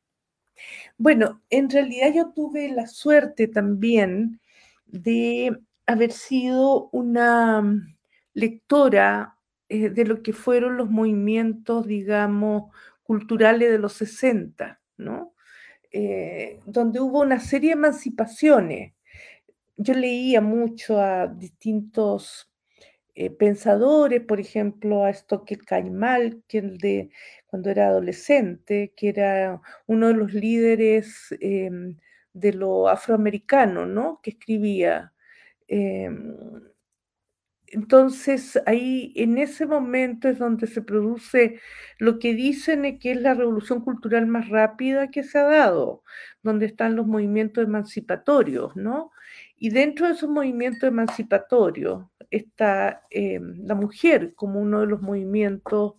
Bueno, 1.01 1.41
en 1.49 1.69
realidad 1.69 2.11
yo 2.13 2.33
tuve 2.33 2.67
la 2.73 2.85
suerte 2.85 3.47
también 3.47 4.41
de 4.85 5.57
haber 5.87 6.11
sido 6.11 6.89
una 6.91 7.61
mm, 7.61 7.95
lectora 8.33 9.37
eh, 9.69 9.89
de 9.89 10.05
lo 10.05 10.21
que 10.21 10.33
fueron 10.33 10.75
los 10.75 10.89
movimientos, 10.89 11.87
digamos, 11.87 12.73
culturales 13.03 13.71
de 13.71 13.77
los 13.79 13.93
60, 13.93 14.81
¿no? 14.97 15.33
Eh, 15.91 16.59
donde 16.65 16.99
hubo 16.99 17.21
una 17.21 17.39
serie 17.39 17.69
de 17.69 17.73
emancipaciones. 17.75 18.93
Yo 19.77 19.93
leía 19.93 20.41
mucho 20.41 20.99
a 21.01 21.27
distintos 21.27 22.51
eh, 23.15 23.29
pensadores, 23.31 24.21
por 24.21 24.39
ejemplo, 24.39 25.05
a 25.05 25.13
Stockel 25.13 25.65
Kaimal, 25.65 26.43
que 26.47 26.61
de 26.61 27.09
cuando 27.49 27.69
era 27.71 27.87
adolescente, 27.87 28.93
que 28.95 29.09
era 29.09 29.61
uno 29.87 30.07
de 30.07 30.13
los 30.13 30.33
líderes 30.33 31.35
em, 31.39 31.97
de 32.33 32.53
lo 32.53 32.87
afroamericano, 32.87 33.85
¿no? 33.85 34.19
Que 34.21 34.31
escribía. 34.31 35.13
Em, 35.67 36.35
entonces, 37.71 38.59
ahí, 38.65 39.13
en 39.15 39.37
ese 39.37 39.65
momento 39.67 40.27
es 40.27 40.39
donde 40.39 40.67
se 40.67 40.81
produce 40.81 41.59
lo 41.99 42.17
que 42.19 42.33
dicen 42.33 42.99
que 42.99 43.11
es 43.11 43.21
la 43.21 43.35
revolución 43.35 43.81
cultural 43.81 44.25
más 44.27 44.49
rápida 44.49 45.11
que 45.11 45.23
se 45.23 45.37
ha 45.39 45.43
dado, 45.43 46.03
donde 46.41 46.65
están 46.65 46.95
los 46.95 47.05
movimientos 47.07 47.63
emancipatorios, 47.63 48.75
¿no? 48.75 49.11
Y 49.57 49.69
dentro 49.69 50.07
de 50.07 50.13
esos 50.13 50.29
movimientos 50.29 50.83
emancipatorios 50.83 52.05
está 52.31 53.03
em, 53.11 53.65
la 53.65 53.75
mujer 53.75 54.33
como 54.35 54.59
uno 54.59 54.81
de 54.81 54.87
los 54.87 55.01
movimientos 55.01 55.95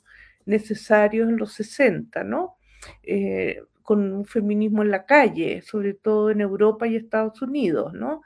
necesarios 0.46 1.28
en 1.28 1.36
los 1.36 1.52
60, 1.52 2.24
¿no? 2.24 2.56
Eh, 3.02 3.62
con 3.82 4.12
un 4.12 4.24
feminismo 4.24 4.82
en 4.82 4.90
la 4.90 5.04
calle, 5.04 5.62
sobre 5.62 5.94
todo 5.94 6.30
en 6.30 6.40
Europa 6.40 6.86
y 6.86 6.96
Estados 6.96 7.42
Unidos, 7.42 7.92
¿no? 7.92 8.22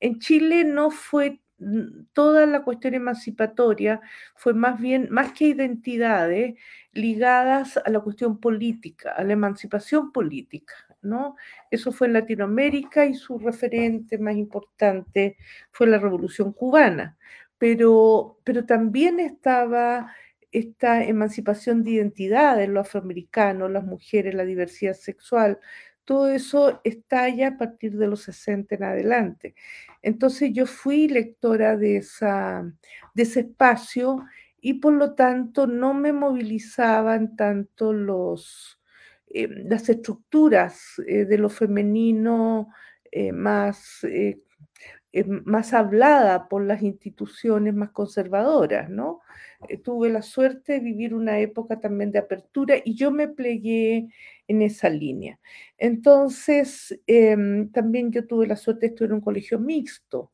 En 0.00 0.18
Chile 0.18 0.64
no 0.64 0.90
fue 0.90 1.40
mm, 1.58 2.08
toda 2.12 2.44
la 2.46 2.62
cuestión 2.62 2.94
emancipatoria, 2.94 4.00
fue 4.34 4.52
más 4.54 4.78
bien, 4.80 5.08
más 5.10 5.32
que 5.32 5.46
identidades, 5.46 6.56
ligadas 6.92 7.78
a 7.78 7.90
la 7.90 8.00
cuestión 8.00 8.40
política, 8.40 9.12
a 9.12 9.24
la 9.24 9.32
emancipación 9.32 10.12
política, 10.12 10.74
¿no? 11.02 11.36
Eso 11.70 11.92
fue 11.92 12.08
en 12.08 12.14
Latinoamérica 12.14 13.06
y 13.06 13.14
su 13.14 13.38
referente 13.38 14.18
más 14.18 14.36
importante 14.36 15.36
fue 15.70 15.86
la 15.86 15.98
Revolución 15.98 16.52
Cubana, 16.52 17.16
pero, 17.58 18.38
pero 18.44 18.66
también 18.66 19.20
estaba 19.20 20.12
esta 20.52 21.04
emancipación 21.04 21.82
de 21.82 21.92
identidades, 21.92 22.68
los 22.68 22.86
afroamericanos, 22.86 23.70
las 23.70 23.84
mujeres, 23.84 24.34
la 24.34 24.44
diversidad 24.44 24.94
sexual, 24.94 25.58
todo 26.06 26.28
eso 26.28 26.80
estalla 26.84 27.48
a 27.48 27.58
partir 27.58 27.96
de 27.98 28.06
los 28.06 28.22
60 28.22 28.76
en 28.76 28.84
adelante. 28.84 29.54
Entonces 30.02 30.52
yo 30.52 30.66
fui 30.66 31.08
lectora 31.08 31.76
de, 31.76 31.96
esa, 31.96 32.72
de 33.12 33.22
ese 33.24 33.40
espacio 33.40 34.24
y 34.60 34.74
por 34.74 34.92
lo 34.92 35.14
tanto 35.14 35.66
no 35.66 35.94
me 35.94 36.12
movilizaban 36.12 37.36
tanto 37.36 37.92
los, 37.92 38.80
eh, 39.28 39.48
las 39.48 39.88
estructuras 39.88 40.80
eh, 41.06 41.24
de 41.24 41.38
lo 41.38 41.50
femenino 41.50 42.68
eh, 43.10 43.32
más, 43.32 44.06
más 45.44 45.72
hablada 45.72 46.48
por 46.48 46.64
las 46.64 46.82
instituciones 46.82 47.74
más 47.74 47.90
conservadoras, 47.90 48.90
¿no? 48.90 49.20
tuve 49.82 50.10
la 50.10 50.22
suerte 50.22 50.74
de 50.74 50.80
vivir 50.80 51.14
una 51.14 51.38
época 51.38 51.80
también 51.80 52.12
de 52.12 52.18
apertura 52.18 52.76
y 52.84 52.94
yo 52.94 53.10
me 53.10 53.28
plegué 53.28 54.08
en 54.48 54.62
esa 54.62 54.88
línea. 54.88 55.40
Entonces, 55.78 56.98
em, 57.06 57.70
también 57.72 58.12
yo 58.12 58.26
tuve 58.26 58.46
la 58.46 58.56
suerte 58.56 58.82
de 58.82 58.86
estudiar 58.88 59.10
en 59.10 59.14
un 59.16 59.20
colegio 59.22 59.58
mixto. 59.58 60.32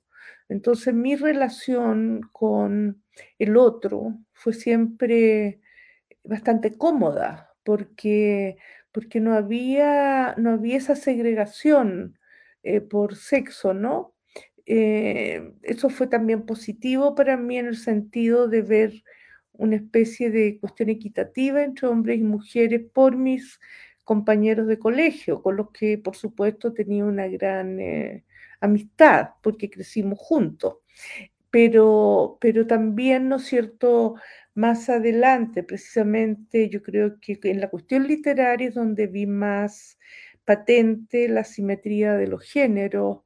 Entonces, 0.49 0.95
mi 0.95 1.17
relación 1.17 2.29
con 2.33 3.03
el 3.39 3.57
otro 3.57 4.19
fue 4.33 4.53
siempre 4.53 5.61
bastante 6.25 6.77
cómoda 6.77 7.55
porque, 7.65 8.57
porque 8.93 9.21
no, 9.21 9.35
había, 9.35 10.35
no 10.37 10.51
había 10.53 10.77
esa 10.77 10.97
segregación 10.97 12.19
eh, 12.63 12.81
por 12.81 13.17
sexo, 13.17 13.75
¿no? 13.75 14.15
Eh, 14.67 15.53
eso 15.63 15.91
fue 15.91 16.07
también 16.07 16.47
positivo 16.47 17.15
para 17.15 17.37
mí 17.37 17.59
en 17.59 17.67
el 17.67 17.77
sentido 17.77 18.49
de 18.49 18.63
ver 18.63 19.03
una 19.53 19.77
especie 19.77 20.31
de 20.31 20.59
cuestión 20.61 20.89
equitativa 20.89 21.63
entre 21.63 21.89
hombres 21.89 22.19
y 22.19 22.25
mujeres 22.25 22.83
por 22.93 23.17
mis 23.17 23.61
compañeros 24.05 24.67
de 24.67 24.79
colegio, 24.79 25.43
con 25.43 25.57
los 25.57 25.71
que 25.73 25.99
por 25.99 26.17
supuesto 26.17 26.73
tenía 26.73 27.05
una 27.05 27.29
gran 27.29 27.79
eh, 27.81 28.25
amistad, 28.61 29.31
porque 29.43 29.71
crecimos 29.71 30.19
juntos. 30.19 30.77
Pero, 31.51 32.39
pero 32.41 32.67
también, 32.67 33.29
¿no 33.29 33.37
es 33.37 33.45
cierto?, 33.45 34.17
más 34.55 34.89
adelante, 34.91 35.63
precisamente, 35.63 36.69
yo 36.69 36.83
creo 36.83 37.19
que 37.21 37.39
en 37.45 37.61
la 37.61 37.71
cuestión 37.71 38.07
literaria 38.07 38.69
es 38.69 38.75
donde 38.75 39.07
vi 39.07 39.27
más 39.27 39.99
patente 40.45 41.29
la 41.29 41.45
simetría 41.45 42.15
de 42.15 42.27
los 42.27 42.43
géneros 42.45 43.21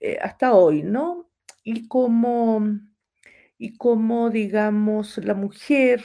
eh, 0.00 0.18
hasta 0.20 0.54
hoy, 0.54 0.82
¿no? 0.82 1.30
Y 1.62 1.88
como, 1.88 2.66
y 3.58 3.76
como, 3.76 4.30
digamos, 4.30 5.18
la 5.18 5.34
mujer, 5.34 6.02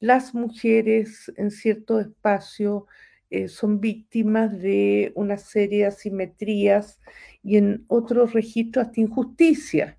las 0.00 0.34
mujeres 0.34 1.32
en 1.36 1.50
cierto 1.50 2.00
espacio 2.00 2.86
eh, 3.30 3.48
son 3.48 3.80
víctimas 3.80 4.60
de 4.60 5.10
una 5.16 5.38
serie 5.38 5.80
de 5.80 5.86
asimetrías 5.86 7.00
y 7.42 7.56
en 7.56 7.84
otros 7.88 8.32
registros 8.32 8.86
hasta 8.86 9.00
injusticia. 9.00 9.98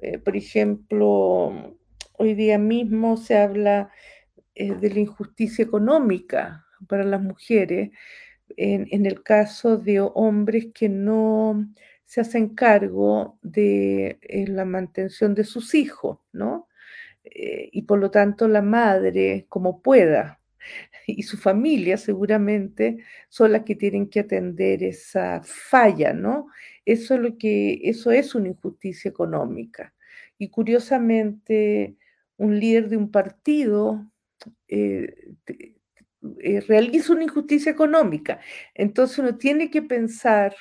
Eh, 0.00 0.18
por 0.18 0.36
ejemplo, 0.36 1.76
hoy 2.16 2.34
día 2.34 2.56
mismo 2.56 3.18
se 3.18 3.36
habla 3.36 3.90
eh, 4.54 4.74
de 4.74 4.90
la 4.90 5.00
injusticia 5.00 5.62
económica 5.62 6.64
para 6.88 7.04
las 7.04 7.20
mujeres 7.20 7.90
en, 8.56 9.04
el 9.04 9.22
caso 9.22 9.76
de 9.76 10.00
hombres 10.00 10.68
que 10.72 10.88
no 10.88 11.68
se 12.10 12.20
hacen 12.20 12.56
cargo 12.56 13.38
de 13.40 14.18
la 14.48 14.64
mantención 14.64 15.32
de 15.36 15.44
sus 15.44 15.74
hijos, 15.76 16.18
¿no? 16.32 16.66
y 17.22 17.82
por 17.82 18.00
lo 18.00 18.10
tanto 18.10 18.48
la 18.48 18.62
madre, 18.62 19.46
como 19.48 19.80
pueda, 19.80 20.40
y 21.06 21.22
su 21.22 21.36
familia 21.36 21.96
seguramente 21.96 22.98
son 23.28 23.52
las 23.52 23.62
que 23.62 23.76
tienen 23.76 24.08
que 24.08 24.20
atender 24.20 24.82
esa 24.82 25.40
falla, 25.44 26.12
¿no? 26.12 26.48
Eso 26.84 27.14
es 27.14 27.20
lo 27.20 27.38
que, 27.38 27.80
eso 27.84 28.10
es 28.10 28.34
una 28.34 28.48
injusticia 28.48 29.08
económica. 29.08 29.94
Y 30.36 30.48
curiosamente, 30.48 31.96
un 32.36 32.58
líder 32.58 32.88
de 32.88 32.96
un 32.96 33.12
partido 33.12 34.10
eh, 34.66 35.14
eh, 36.42 36.60
realiza 36.66 37.12
una 37.12 37.24
injusticia 37.24 37.70
económica. 37.72 38.40
Entonces 38.74 39.18
uno 39.18 39.36
tiene 39.36 39.70
que 39.70 39.82
pensar 39.82 40.54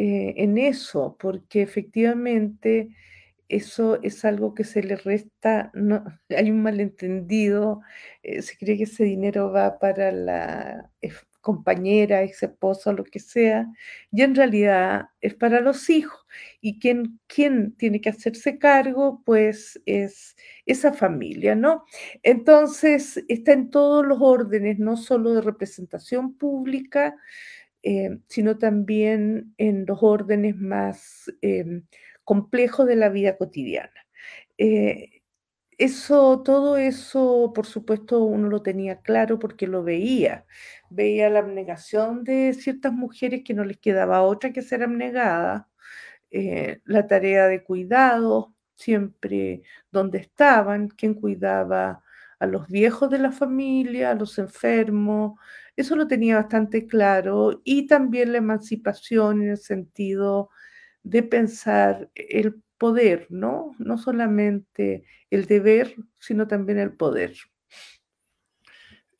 eh, 0.00 0.34
en 0.44 0.58
eso, 0.58 1.16
porque 1.18 1.60
efectivamente 1.60 2.90
eso 3.48 4.00
es 4.02 4.24
algo 4.24 4.54
que 4.54 4.62
se 4.62 4.80
le 4.80 4.94
resta, 4.94 5.72
no, 5.74 6.04
hay 6.30 6.52
un 6.52 6.62
malentendido, 6.62 7.80
eh, 8.22 8.42
se 8.42 8.56
cree 8.56 8.76
que 8.76 8.84
ese 8.84 9.02
dinero 9.02 9.50
va 9.50 9.80
para 9.80 10.12
la 10.12 10.88
compañera, 11.40 12.22
ex 12.22 12.44
esposa, 12.44 12.92
lo 12.92 13.02
que 13.02 13.18
sea, 13.18 13.66
y 14.12 14.22
en 14.22 14.36
realidad 14.36 15.06
es 15.20 15.34
para 15.34 15.60
los 15.60 15.90
hijos. 15.90 16.20
Y 16.60 16.78
quien, 16.78 17.18
quien 17.26 17.72
tiene 17.72 18.00
que 18.00 18.10
hacerse 18.10 18.58
cargo, 18.58 19.22
pues 19.24 19.80
es 19.86 20.36
esa 20.66 20.92
familia, 20.92 21.56
¿no? 21.56 21.84
Entonces, 22.22 23.24
está 23.28 23.52
en 23.52 23.70
todos 23.70 24.06
los 24.06 24.18
órdenes, 24.20 24.78
no 24.78 24.96
solo 24.96 25.32
de 25.34 25.40
representación 25.40 26.34
pública, 26.34 27.16
eh, 27.82 28.18
sino 28.28 28.58
también 28.58 29.54
en 29.58 29.86
los 29.86 29.98
órdenes 30.02 30.56
más... 30.56 31.32
Em, 31.42 31.84
complejo 32.28 32.84
de 32.84 32.94
la 32.94 33.08
vida 33.08 33.38
cotidiana. 33.38 34.06
Eh, 34.58 35.22
eso, 35.78 36.42
todo 36.42 36.76
eso, 36.76 37.52
por 37.54 37.66
supuesto, 37.66 38.22
uno 38.24 38.48
lo 38.48 38.62
tenía 38.62 39.00
claro 39.00 39.38
porque 39.38 39.66
lo 39.66 39.82
veía. 39.82 40.44
Veía 40.90 41.30
la 41.30 41.38
abnegación 41.40 42.24
de 42.24 42.52
ciertas 42.54 42.92
mujeres 42.92 43.42
que 43.44 43.54
no 43.54 43.64
les 43.64 43.78
quedaba 43.78 44.20
otra 44.22 44.52
que 44.52 44.60
ser 44.62 44.82
abnegada, 44.82 45.70
eh, 46.30 46.80
la 46.84 47.06
tarea 47.06 47.46
de 47.48 47.64
cuidado, 47.64 48.54
siempre 48.76 49.62
donde 49.90 50.18
estaban, 50.18 50.88
quién 50.88 51.14
cuidaba 51.14 52.02
a 52.40 52.46
los 52.46 52.68
viejos 52.68 53.10
de 53.10 53.20
la 53.20 53.32
familia, 53.32 54.10
a 54.10 54.14
los 54.14 54.38
enfermos, 54.38 55.40
eso 55.78 55.94
lo 55.94 56.08
tenía 56.08 56.36
bastante 56.36 56.86
claro, 56.86 57.60
y 57.64 57.86
también 57.86 58.32
la 58.32 58.38
emancipación 58.38 59.42
en 59.42 59.50
el 59.50 59.58
sentido 59.58 60.50
de 61.04 61.22
pensar 61.22 62.10
el 62.14 62.62
poder, 62.78 63.26
¿no? 63.30 63.76
No 63.78 63.96
solamente 63.96 65.04
el 65.30 65.46
deber, 65.46 65.94
sino 66.18 66.48
también 66.48 66.78
el 66.78 66.92
poder. 66.92 67.34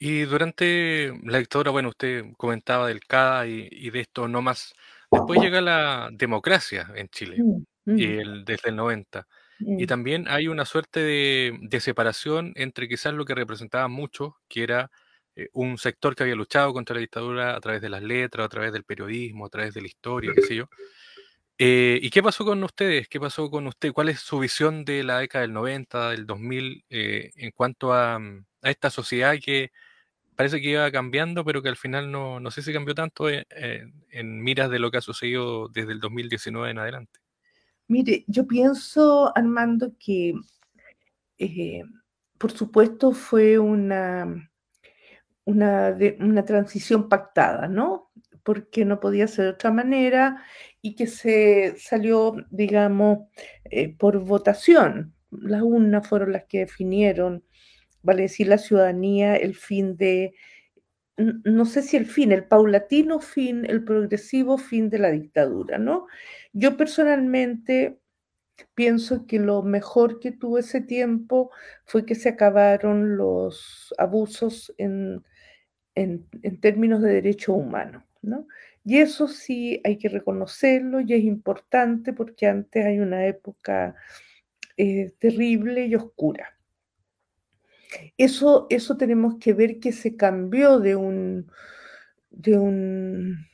Y 0.01 0.23
durante 0.23 1.13
la 1.25 1.39
dictadura, 1.39 1.71
bueno, 1.71 1.91
usted 1.91 2.25
comentaba 2.37 2.89
del 2.89 3.01
CADA 3.01 3.47
y, 3.47 3.91
de 3.91 4.01
esto 4.01 4.27
no 4.27 4.43
más. 4.43 4.75
Después 5.13 5.41
llega 5.41 5.61
la 5.61 6.09
democracia 6.13 6.91
en 6.97 7.09
Chile, 7.09 7.37
mm, 7.39 7.99
y 7.99 8.07
mm. 8.07 8.21
el, 8.21 8.45
desde 8.45 8.71
el 8.71 8.77
90. 8.77 9.27
Y 9.61 9.85
mm. 9.85 9.87
también 9.87 10.29
hay 10.29 10.49
una 10.49 10.65
suerte 10.65 11.01
de, 11.01 11.81
separación 11.81 12.53
entre 12.57 12.89
quizás 12.89 13.15
lo 13.15 13.25
que 13.25 13.37
representaba 13.37 13.87
mucho, 13.87 14.37
que 14.49 14.65
era 14.65 14.91
eh, 15.39 15.49
un 15.53 15.79
sector 15.79 16.15
que 16.15 16.25
había 16.25 16.35
luchado 16.35 16.73
contra 16.73 16.95
la 16.95 17.01
dictadura 17.01 17.57
a 17.57 17.61
través 17.61 17.81
de 17.81 17.89
las 17.89 18.03
letras, 18.03 18.47
a 18.47 18.49
través 18.49 18.73
del 18.73 18.85
periodismo, 18.85 19.47
a 19.47 19.51
través 19.51 19.75
de 19.75 19.81
la 19.81 19.87
historia, 19.87 20.33
qué 20.35 20.43
sé 20.43 20.57
yo, 20.57 20.69
eh, 21.61 21.99
¿Y 22.01 22.11
qué 22.11 22.23
pasó 22.23 22.45
con 22.45 22.63
ustedes? 22.63 23.09
¿Qué 23.09 23.19
pasó 23.19 23.51
con 23.51 23.67
usted? 23.67 23.93
¿Cuál 23.93 24.11
es 24.11 24.21
su 24.21 24.39
visión 24.39 24.85
de 24.85 25.03
la 25.03 25.19
década 25.19 25.43
del 25.43 25.53
90, 25.53 26.11
del 26.11 26.25
2000, 26.25 26.85
eh, 26.89 27.33
en 27.35 27.51
cuanto 27.51 27.89
mm, 27.89 27.91
a, 28.63 28.71
esta 28.71 28.91
sociedad 28.91 29.35
que 29.45 29.73
parece 30.37 30.61
que 30.61 30.71
iba 30.71 30.89
cambiando, 30.93 31.45
pero 31.45 31.61
que 31.61 31.69
al 31.69 31.77
final 31.77 32.13
no, 32.13 32.39
no 32.39 32.53
sé 32.53 32.63
si 32.63 32.73
cambió 32.73 32.95
tanto 32.95 33.29
eh, 33.29 33.45
en 34.11 34.41
miras 34.41 34.71
de 34.71 34.79
lo 34.79 34.93
que 34.93 34.99
ha 34.99 35.01
sucedido 35.01 35.69
desde 35.69 35.91
el 35.91 35.99
2019 35.99 36.71
en 36.71 36.79
adelante? 36.79 37.19
Mire, 37.89 38.25
yo 38.29 38.47
pienso, 38.47 39.37
Armando, 39.37 39.93
que 39.99 40.35
por 42.39 42.53
supuesto 42.53 43.11
fue 43.11 43.59
una, 43.59 44.49
una, 45.49 45.97
una 46.21 46.45
transición 46.45 47.09
pactada, 47.09 47.69
¿no? 47.69 48.11
Porque 48.43 48.85
no 48.85 49.01
podía 49.01 49.27
ser 49.27 49.47
de 49.47 49.51
otra 49.53 49.71
manera 49.73 50.43
y 50.83 50.95
que 50.95 51.07
se 51.07 51.75
salió, 51.79 52.35
digamos, 52.51 53.21
eh, 53.65 53.97
por 53.97 54.19
votación. 54.21 55.15
Las 55.31 55.63
urnas 55.63 56.07
fueron 56.07 56.33
las 56.33 56.45
que 56.45 56.61
definieron, 56.61 57.45
vale 58.03 58.23
decir, 58.23 58.49
la 58.49 58.59
ciudadanía, 58.59 59.37
el 59.37 59.55
fin 59.55 59.97
de, 59.97 60.35
no 61.17 61.65
sé 61.65 61.83
si 61.83 61.97
el 61.97 62.05
fin, 62.05 62.31
el 62.31 62.47
paulatino 62.47 63.19
fin, 63.21 63.65
el 63.65 63.85
progresivo 63.85 64.59
fin 64.59 64.91
de 64.91 64.99
la 64.99 65.11
dictadura, 65.11 65.79
¿no? 65.79 66.07
Yo 66.53 66.77
personalmente 66.77 67.99
pienso 68.75 69.27
que 69.27 69.39
lo 69.39 69.63
mejor 69.63 70.21
que 70.21 70.31
tuvo 70.33 70.59
ese 70.59 70.83
tiempo 70.83 71.51
fue 71.87 72.05
que 72.05 72.15
se 72.15 72.29
acabaron 72.29 73.17
los 73.17 73.95
abusos 73.97 74.75
en, 74.77 75.25
en, 76.03 76.61
términos 76.61 77.03
de 77.03 77.13
derechos 77.13 77.57
humanos, 77.57 78.03
¿no? 78.23 78.47
Y 78.85 78.99
eso 78.99 79.29
sí 79.29 79.81
hay 79.85 79.99
que 79.99 80.09
reconocerlo 80.09 81.01
y 81.01 81.13
es 81.13 81.23
importante 81.25 82.13
porque 82.13 82.47
antes 82.47 82.87
hay 82.87 83.01
una 83.01 83.27
época 83.27 83.97
eh, 84.77 85.13
terrible 85.19 85.87
y 85.87 85.95
oscura. 85.95 86.55
Eso, 88.17 88.67
eso 88.71 88.97
tenemos 88.97 89.37
que 89.39 89.53
ver 89.53 89.79
que 89.81 89.93
se 89.93 90.17
cambió 90.17 90.79
de 90.79 90.97
un, 90.97 91.51
de 92.31 92.59
un, 92.59 93.47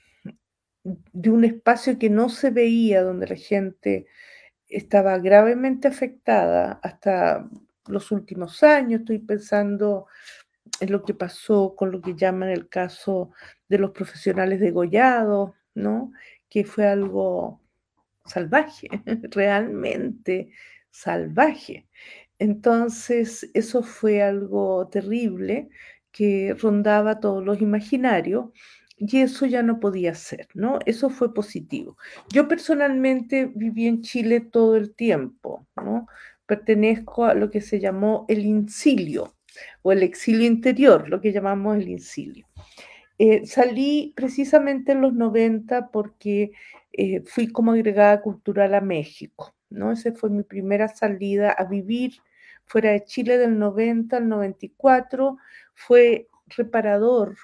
de 0.84 1.30
un 1.30 1.44
espacio 1.44 1.98
que 1.98 2.10
no 2.10 2.28
se 2.28 2.50
veía, 2.50 3.02
donde 3.02 3.28
la 3.28 3.36
gente 3.36 4.06
estaba 4.68 5.18
gravemente 5.18 5.88
afectada 5.88 6.80
hasta 6.82 7.48
los 7.86 8.10
últimos 8.10 8.62
años. 8.62 9.00
Estoy 9.00 9.18
pensando 9.18 10.06
en 10.80 10.92
lo 10.92 11.02
que 11.04 11.14
pasó 11.14 11.74
con 11.76 11.90
lo 11.92 12.00
que 12.00 12.14
llaman 12.14 12.50
el 12.50 12.68
caso 12.68 13.30
de 13.68 13.78
los 13.78 13.90
profesionales 13.92 14.60
degollados, 14.60 15.52
¿no? 15.74 16.12
Que 16.48 16.64
fue 16.64 16.86
algo 16.86 17.60
salvaje, 18.24 18.88
realmente 19.30 20.50
salvaje. 20.90 21.86
Entonces, 22.38 23.50
eso 23.54 23.82
fue 23.82 24.22
algo 24.22 24.88
terrible 24.88 25.68
que 26.10 26.54
rondaba 26.58 27.20
todos 27.20 27.44
los 27.44 27.60
imaginarios 27.60 28.46
y 28.96 29.18
eso 29.18 29.46
ya 29.46 29.62
no 29.62 29.80
podía 29.80 30.14
ser, 30.14 30.48
¿no? 30.54 30.78
Eso 30.86 31.10
fue 31.10 31.34
positivo. 31.34 31.96
Yo 32.32 32.46
personalmente 32.48 33.50
viví 33.54 33.86
en 33.86 34.02
Chile 34.02 34.40
todo 34.40 34.76
el 34.76 34.94
tiempo, 34.94 35.66
¿no? 35.76 36.06
Pertenezco 36.46 37.24
a 37.24 37.34
lo 37.34 37.50
que 37.50 37.60
se 37.60 37.80
llamó 37.80 38.24
el 38.28 38.44
incilio 38.44 39.33
o 39.82 39.92
el 39.92 40.02
exilio 40.02 40.46
interior, 40.46 41.08
lo 41.08 41.20
que 41.20 41.32
llamamos 41.32 41.76
el 41.76 41.88
incilio. 41.88 42.46
Eh, 43.18 43.46
salí 43.46 44.12
precisamente 44.16 44.92
en 44.92 45.00
los 45.00 45.14
90 45.14 45.90
porque 45.90 46.52
eh, 46.92 47.22
fui 47.26 47.48
como 47.48 47.72
agregada 47.72 48.20
cultural 48.20 48.74
a 48.74 48.80
México, 48.80 49.54
¿no? 49.70 49.92
Esa 49.92 50.12
fue 50.12 50.30
mi 50.30 50.42
primera 50.42 50.88
salida 50.88 51.52
a 51.52 51.64
vivir 51.64 52.14
fuera 52.64 52.90
de 52.90 53.04
Chile 53.04 53.38
del 53.38 53.58
90 53.58 54.16
al 54.16 54.28
94. 54.28 55.36
Fue 55.74 56.28
reparador 56.56 57.36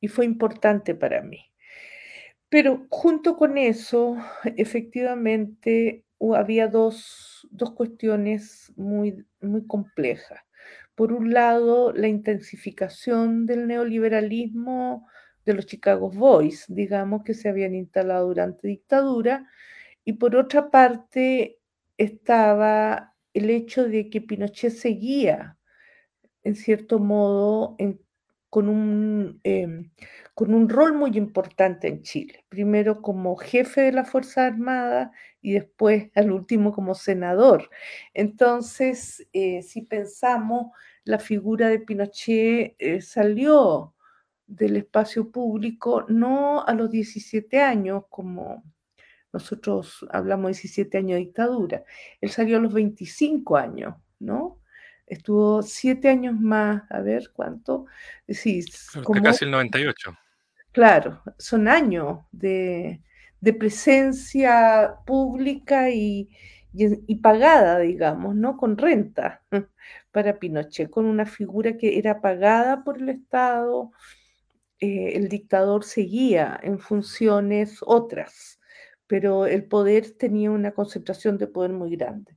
y 0.00 0.08
fue 0.08 0.24
importante 0.24 0.94
para 0.94 1.22
mí. 1.22 1.52
Pero 2.48 2.86
junto 2.90 3.36
con 3.36 3.56
eso, 3.56 4.16
efectivamente, 4.56 6.04
había 6.36 6.68
dos, 6.68 7.48
cuestiones 7.74 8.72
muy, 8.76 9.24
muy 9.40 9.66
complejas. 9.66 10.40
Por 10.94 11.12
un 11.12 11.32
lado, 11.32 11.92
la 11.92 12.08
intensificación 12.08 13.46
del 13.46 13.66
neoliberalismo 13.66 15.08
de 15.44 15.54
los 15.54 15.66
Chicago 15.66 16.10
Boys, 16.10 16.66
digamos, 16.68 17.22
que 17.24 17.34
se 17.34 17.48
habían 17.48 17.74
instalado 17.74 18.28
durante 18.28 18.68
dictadura, 18.68 19.48
y 20.04 20.14
por 20.14 20.36
otra 20.36 20.70
parte 20.70 21.58
estaba 21.96 23.14
el 23.34 23.50
hecho 23.50 23.88
de 23.88 24.10
que 24.10 24.20
Pinochet 24.20 24.72
seguía, 24.72 25.56
en 26.44 26.56
cierto 26.56 26.98
modo, 26.98 27.76
en 27.78 28.00
con 28.52 28.68
un, 28.68 29.40
em, 29.44 29.90
con 30.34 30.52
un 30.52 30.68
rol 30.68 30.92
muy 30.92 31.12
importante 31.16 31.88
en 31.88 32.02
Chile. 32.02 32.44
Primero 32.50 33.00
como 33.00 33.34
jefe 33.36 33.80
de 33.80 33.92
la 33.92 34.04
Fuerza 34.04 34.44
Armada 34.46 35.10
y 35.40 35.52
después 35.54 36.10
al 36.14 36.30
último 36.32 36.70
como 36.74 36.94
senador. 36.94 37.70
Entonces, 38.12 39.26
eh, 39.32 39.62
si 39.62 39.80
pensamos, 39.80 40.66
la 41.04 41.18
figura 41.18 41.70
de 41.70 41.80
Pinochet 41.80 42.76
eh, 42.78 43.00
salió 43.00 43.94
del 44.46 44.76
espacio 44.76 45.30
público 45.32 46.04
no 46.08 46.62
a 46.66 46.74
los 46.74 46.90
17 46.90 47.62
años, 47.62 48.04
como 48.10 48.64
nosotros 49.32 50.06
hablamos 50.10 50.48
de 50.48 50.52
17 50.52 50.98
años 50.98 51.12
de 51.12 51.24
dictadura, 51.24 51.84
él 52.20 52.28
salió 52.30 52.58
a 52.58 52.60
los 52.60 52.74
25 52.74 53.56
años, 53.56 53.94
¿no? 54.20 54.61
Estuvo 55.12 55.60
siete 55.60 56.08
años 56.08 56.40
más, 56.40 56.90
a 56.90 57.00
ver 57.00 57.32
cuánto. 57.34 57.84
Sí, 58.26 58.64
como, 59.04 59.22
casi 59.22 59.44
el 59.44 59.50
98. 59.50 60.16
Claro, 60.72 61.22
son 61.36 61.68
años 61.68 62.20
de, 62.32 63.02
presencia 63.58 64.94
pública 65.04 65.90
y, 65.90 66.30
pagada, 67.22 67.80
digamos, 67.80 68.34
¿no? 68.36 68.56
Con 68.56 68.78
renta 68.78 69.42
para 70.12 70.38
Pinochet, 70.38 70.88
con 70.88 71.04
una 71.04 71.26
figura 71.26 71.76
que 71.76 71.98
era 71.98 72.22
pagada 72.22 72.82
por 72.82 72.96
el 72.96 73.10
Estado. 73.10 73.92
Eh, 74.80 75.12
el 75.14 75.28
dictador 75.28 75.84
seguía 75.84 76.58
en 76.62 76.78
funciones 76.78 77.80
otras, 77.82 78.60
pero 79.06 79.44
el 79.44 79.66
poder 79.66 80.12
tenía 80.16 80.50
una 80.50 80.70
concentración 80.72 81.36
de 81.36 81.48
poder 81.48 81.72
muy 81.72 81.96
grande. 81.96 82.34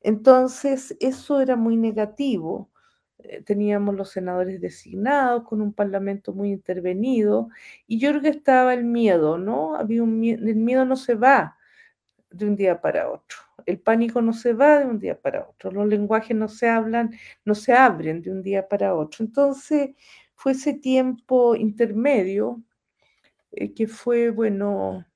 Entonces, 0.00 0.96
eso 1.00 1.40
era 1.40 1.56
muy 1.56 1.76
negativo. 1.76 2.70
Eh, 3.18 3.42
teníamos 3.42 3.94
los 3.96 4.10
senadores 4.10 4.60
designados 4.60 5.44
con 5.44 5.60
un 5.62 5.72
parlamento 5.72 6.32
muy 6.34 6.50
intervenido 6.52 7.48
y 7.86 7.98
yo 7.98 8.10
creo 8.10 8.22
que 8.22 8.28
estaba 8.28 8.74
el 8.74 8.84
miedo, 8.84 9.38
¿no? 9.38 9.76
Había 9.76 10.02
un 10.02 10.22
el 10.24 10.56
miedo 10.56 10.84
no 10.84 10.96
se 10.96 11.14
va 11.14 11.56
de 12.30 12.46
un 12.46 12.56
día 12.56 12.80
para 12.80 13.10
otro. 13.10 13.38
El 13.66 13.80
pánico 13.80 14.22
no 14.22 14.32
se 14.32 14.52
va 14.52 14.78
de 14.80 14.86
un 14.86 14.98
día 14.98 15.20
para 15.20 15.48
otro. 15.48 15.70
Los 15.70 15.88
lenguajes 15.88 16.36
no 16.36 16.48
se 16.48 16.68
hablan, 16.68 17.12
no 17.44 17.54
se 17.54 17.72
abren 17.72 18.22
de 18.22 18.30
un 18.30 18.42
día 18.42 18.68
para 18.68 18.94
otro. 18.94 19.24
Entonces, 19.24 19.90
fue 20.34 20.52
ese 20.52 20.74
tiempo 20.74 21.56
intermedio 21.56 22.62
eh, 23.52 23.72
que 23.74 23.86
fue, 23.88 24.30
bueno, 24.30 25.06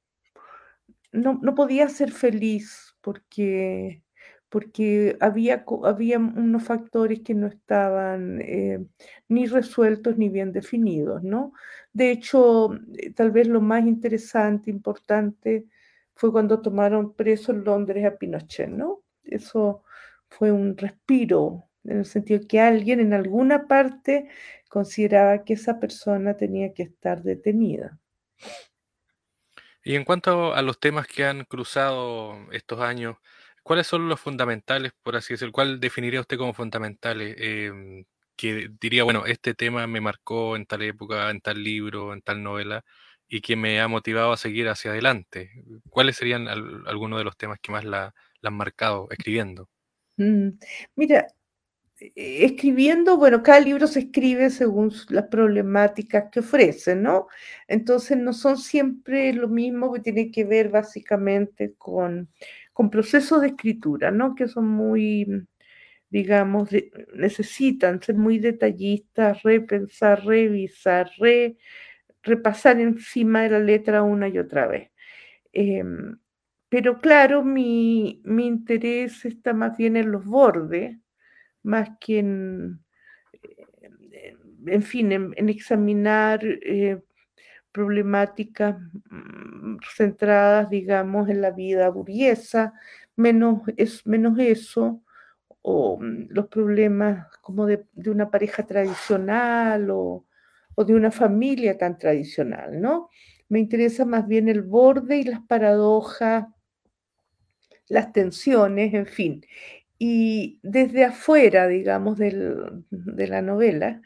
no, 1.13 1.39
no 1.43 1.55
podía 1.55 1.89
ser 1.89 2.13
feliz 2.13 2.95
porque 3.01 4.03
porque 4.51 5.17
había, 5.21 5.65
había 5.85 6.19
unos 6.19 6.65
factores 6.65 7.21
que 7.21 7.35
no 7.35 7.47
estaban 7.47 8.41
eh, 8.43 8.85
ni 9.29 9.47
resueltos 9.47 10.19
ni 10.19 10.29
bien 10.29 10.53
definidos, 10.53 11.23
¿no? 11.23 11.53
De 11.93 12.11
hecho, 12.11 12.75
eh, 12.99 13.13
tal 13.13 13.31
vez 13.31 13.47
lo 13.47 13.61
más 13.61 13.87
interesante, 13.87 14.71
importante, 14.71 15.67
fue 16.15 16.33
cuando 16.33 16.61
tomaron 16.61 17.15
preso 17.15 17.53
en 17.53 17.65
Londres 17.65 18.05
a 18.05 18.19
Pinochet, 18.19 18.69
¿no? 18.69 19.03
Eso 19.23 19.85
fue 20.29 20.51
un 20.51 20.77
respiro, 20.77 21.69
en 21.85 21.99
el 21.99 22.05
sentido 22.05 22.47
que 22.47 22.61
alguien 22.61 23.01
en 23.01 23.15
alguna 23.15 23.69
parte 23.69 24.29
consideraba 24.69 25.45
que 25.45 25.55
esa 25.55 25.79
persona 25.79 26.37
tenía 26.37 26.75
que 26.75 26.83
estar 26.83 27.23
detenida. 27.23 27.99
Y 29.83 29.95
en 29.95 30.05
cuanto 30.05 30.55
a 30.55 30.61
los 30.63 30.79
temas 30.79 31.07
que 31.07 31.25
han 31.25 31.45
cruzado 31.45 32.37
estos 32.53 32.81
años, 32.81 33.17
¿Cuáles 33.63 33.87
son 33.87 34.09
los 34.09 34.21
fundamentales, 34.21 34.93
por 35.03 35.17
así 35.17 35.35
decirlo? 35.35 35.53
¿Cuál 35.53 35.81
definiría 35.81 36.21
usted 36.21 36.39
como 36.39 36.55
fundamentales? 36.55 37.37
Em, 37.39 38.05
que 38.37 38.71
diría, 38.81 39.05
bueno, 39.05 39.27
este 39.27 39.55
tema 39.55 39.87
me 39.87 40.01
marcó 40.01 40.57
en 40.57 40.65
tal 40.67 40.83
época, 40.83 41.31
en 41.31 41.41
tal 41.41 41.63
libro, 41.63 42.15
en 42.15 42.23
tal 42.23 42.43
novela, 42.43 42.85
y 43.29 43.43
que 43.43 43.55
me 43.55 43.81
ha 43.81 43.89
motivado 43.89 44.33
a 44.33 44.37
seguir 44.37 44.69
hacia 44.69 44.93
adelante. 44.93 45.51
¿Cuáles 45.91 46.17
serían 46.17 46.49
algunos 46.49 47.19
de 47.19 47.25
los 47.25 47.37
temas 47.37 47.59
que 47.61 47.71
más 47.71 47.85
la, 47.85 48.15
han 48.43 48.55
marcado 48.55 49.09
escribiendo? 49.11 49.69
Mm, 50.17 50.51
mira, 50.97 51.29
e-, 52.01 52.45
escribiendo, 52.45 53.17
bueno, 53.19 53.43
cada 53.43 53.61
libro 53.61 53.87
se 53.87 54.01
escribe 54.01 54.51
según 54.51 54.93
las 55.11 55.27
problemáticas 55.29 56.31
que 56.33 56.41
ofrece, 56.41 56.97
¿no? 56.97 57.29
Entonces 57.69 58.17
no 58.19 58.33
son 58.33 58.57
siempre 58.57 59.33
lo 59.33 59.49
mismo 59.49 59.93
que 59.93 60.01
tiene 60.01 60.31
que 60.31 60.45
ver 60.45 60.71
básicamente 60.71 61.75
con 61.77 62.29
con 62.73 62.91
procesos 62.91 63.41
de 63.43 63.49
escritura, 63.49 64.11
¿no? 64.11 64.35
Que 64.35 64.49
son 64.49 64.69
muy, 64.69 65.47
digamos, 66.11 66.71
necesitan 67.15 68.03
ser 68.03 68.17
muy 68.17 68.39
detallistas, 68.39 69.43
repensar, 69.43 70.25
revisar, 70.25 71.11
repasar 72.23 72.81
encima 72.81 73.43
de 73.43 73.51
la 73.51 73.61
letra 73.61 74.03
una 74.03 74.29
y 74.29 74.39
otra 74.39 74.67
vez. 74.67 74.91
Em, 75.53 76.19
pero 76.69 77.01
claro, 77.01 77.45
mi, 77.45 78.23
interés 78.25 79.25
está 79.25 79.53
más 79.53 79.77
bien 79.77 79.97
en 79.97 80.13
los 80.13 80.25
bordes, 80.25 80.97
más 81.63 81.91
que 82.01 82.21
en, 82.21 82.81
en 84.67 84.83
fin, 84.83 85.13
en, 85.13 85.49
examinar 85.49 86.41
eh, 86.45 87.01
problemáticas 87.73 88.77
mm, 89.11 89.77
centradas, 89.95 90.71
digamos, 90.71 91.29
en 91.29 91.41
la 91.41 91.51
vida 91.51 91.89
burguesa, 91.91 92.75
menos, 93.17 93.63
es, 93.77 94.07
menos 94.07 94.39
eso, 94.39 95.03
o 95.63 95.99
mm, 96.01 96.29
los 96.31 96.47
problemas 96.49 97.27
como 97.43 97.67
de, 97.67 97.85
una 98.07 98.31
pareja 98.31 98.65
tradicional 98.67 99.89
o, 99.91 100.27
de 100.87 100.95
una 100.95 101.11
familia 101.11 101.77
tan 101.77 101.99
tradicional, 101.99 102.81
¿no? 102.81 103.11
Me 103.51 103.59
interesa 103.61 104.07
más 104.07 104.27
bien 104.27 104.49
el 104.49 104.63
borde 104.63 105.19
y 105.19 105.25
las 105.25 105.41
paradojas, 105.41 106.47
las 107.89 108.13
tensiones, 108.13 108.95
en 108.95 109.05
fin. 109.07 109.45
Y 109.99 110.59
desde 110.63 111.05
afuera, 111.05 111.69
digamos, 111.69 112.17
de 112.17 113.27
la 113.29 113.43
novela, 113.43 114.01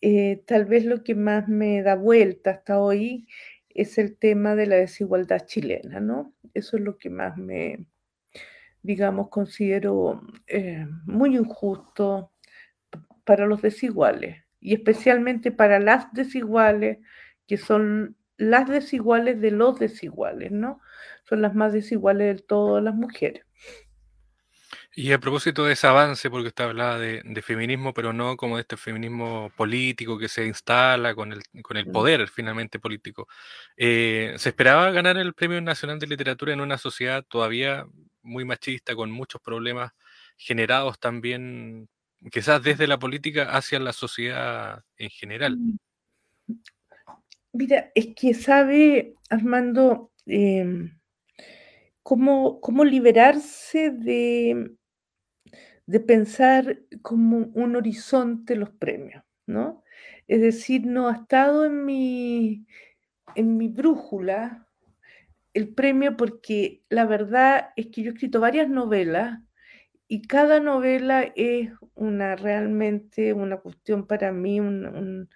eh, 0.00 0.42
tal 0.46 0.64
vez 0.64 0.84
lo 0.84 1.02
que 1.04 1.14
más 1.14 1.48
me 1.48 1.82
da 1.82 1.94
vuelta 1.94 2.50
hasta 2.50 2.80
hoy 2.80 3.28
es 3.68 3.98
el 3.98 4.16
tema 4.16 4.54
de 4.54 4.66
la 4.66 4.76
desigualdad 4.76 5.46
chilena, 5.46 6.00
¿no? 6.00 6.34
Eso 6.54 6.76
es 6.76 6.82
lo 6.82 6.98
que 6.98 7.10
más 7.10 7.36
me, 7.36 7.86
digamos, 8.82 9.28
considero 9.28 10.22
eh, 10.46 10.86
muy 11.04 11.36
injusto 11.36 12.32
para 13.24 13.46
los 13.46 13.62
desiguales 13.62 14.44
y 14.60 14.74
especialmente 14.74 15.52
para 15.52 15.78
las 15.78 16.12
desiguales 16.12 16.98
que 17.46 17.56
son 17.56 18.16
las 18.36 18.68
desiguales 18.68 19.40
de 19.40 19.50
los 19.50 19.78
desiguales, 19.78 20.50
¿no? 20.50 20.80
Son 21.24 21.42
las 21.42 21.54
más 21.54 21.72
desiguales 21.72 22.36
de 22.36 22.42
todas 22.42 22.82
las 22.82 22.94
mujeres. 22.94 23.44
Y 25.02 25.12
a 25.14 25.18
propósito 25.18 25.64
de 25.64 25.72
ese 25.72 25.86
avance, 25.86 26.28
porque 26.28 26.48
usted 26.48 26.64
hablaba 26.64 26.98
de, 26.98 27.42
feminismo, 27.42 27.94
pero 27.94 28.12
no 28.12 28.36
como 28.36 28.56
de 28.56 28.60
este 28.60 28.76
feminismo 28.76 29.50
político 29.56 30.18
que 30.18 30.28
se 30.28 30.44
instala 30.44 31.14
con 31.14 31.32
el, 31.32 31.40
con 31.62 31.78
el 31.78 31.90
poder 31.90 32.28
finalmente 32.28 32.78
político, 32.78 33.26
eh, 33.78 34.34
¿se 34.36 34.50
esperaba 34.50 34.90
ganar 34.90 35.16
el 35.16 35.32
Premio 35.32 35.58
Nacional 35.62 35.98
de 35.98 36.06
Literatura 36.06 36.52
en 36.52 36.60
una 36.60 36.76
sociedad 36.76 37.24
todavía 37.26 37.86
muy 38.20 38.44
machista, 38.44 38.94
con 38.94 39.10
muchos 39.10 39.40
problemas 39.40 39.92
generados 40.36 41.00
también, 41.00 41.88
quizás 42.30 42.62
desde 42.62 42.86
la 42.86 42.98
política 42.98 43.56
hacia 43.56 43.80
la 43.80 43.94
sociedad 43.94 44.84
en 44.98 45.08
general? 45.08 45.56
Mm. 45.56 45.78
Mira, 47.54 47.90
es 47.94 48.08
que 48.14 48.34
sabe, 48.34 49.14
Armando, 49.30 50.12
em, 50.26 51.00
cómo, 52.02 52.60
cómo 52.60 52.84
liberarse 52.84 53.92
de 53.92 54.76
de 55.90 55.98
pensar 55.98 56.78
como 57.02 57.50
un 57.54 57.74
horizonte 57.74 58.54
los 58.54 58.70
premios, 58.70 59.24
¿no? 59.46 59.82
Es 60.28 60.40
decir, 60.40 60.86
no 60.86 61.08
ha 61.08 61.14
estado 61.14 61.64
en 61.64 61.84
mi, 61.84 62.64
en 63.34 63.56
mi 63.56 63.66
brújula 63.66 64.68
el 65.52 65.74
premio 65.74 66.16
porque 66.16 66.84
la 66.90 67.06
verdad 67.06 67.70
es 67.74 67.88
que 67.88 68.02
yo 68.02 68.10
he 68.10 68.12
escrito 68.12 68.38
varias 68.38 68.68
novelas 68.68 69.40
y 70.06 70.22
cada 70.22 70.60
novela 70.60 71.32
es 71.34 71.72
una 71.96 72.36
realmente 72.36 73.32
una 73.32 73.56
cuestión 73.56 74.06
para 74.06 74.30
mí, 74.30 74.60
un, 74.60 75.28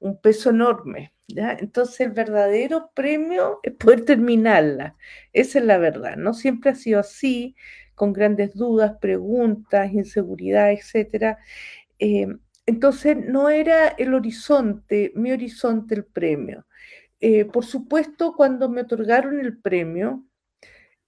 un 0.00 0.20
peso 0.20 0.50
enorme. 0.50 1.14
¿ya? 1.28 1.52
Entonces 1.52 2.00
el 2.00 2.10
verdadero 2.10 2.90
premio 2.94 3.60
es 3.62 3.74
poder 3.74 4.04
terminarla. 4.04 4.96
Esa 5.32 5.60
es 5.60 5.64
la 5.64 5.78
verdad. 5.78 6.16
No 6.16 6.34
siempre 6.34 6.72
ha 6.72 6.74
sido 6.74 6.98
así 6.98 7.54
con 8.00 8.14
grandes 8.14 8.54
dudas, 8.54 8.96
preguntas, 8.98 9.92
inseguridad, 9.92 10.72
etc. 10.72 11.36
Eh, 11.98 12.26
entonces 12.64 13.14
no 13.18 13.50
era 13.50 13.88
el 13.88 14.14
horizonte, 14.14 15.12
mi 15.16 15.32
horizonte 15.32 15.96
el 15.96 16.06
premio. 16.06 16.64
Eh, 17.20 17.44
por 17.44 17.66
supuesto, 17.66 18.32
cuando 18.34 18.70
me 18.70 18.80
otorgaron 18.80 19.38
el 19.40 19.58
premio, 19.58 20.24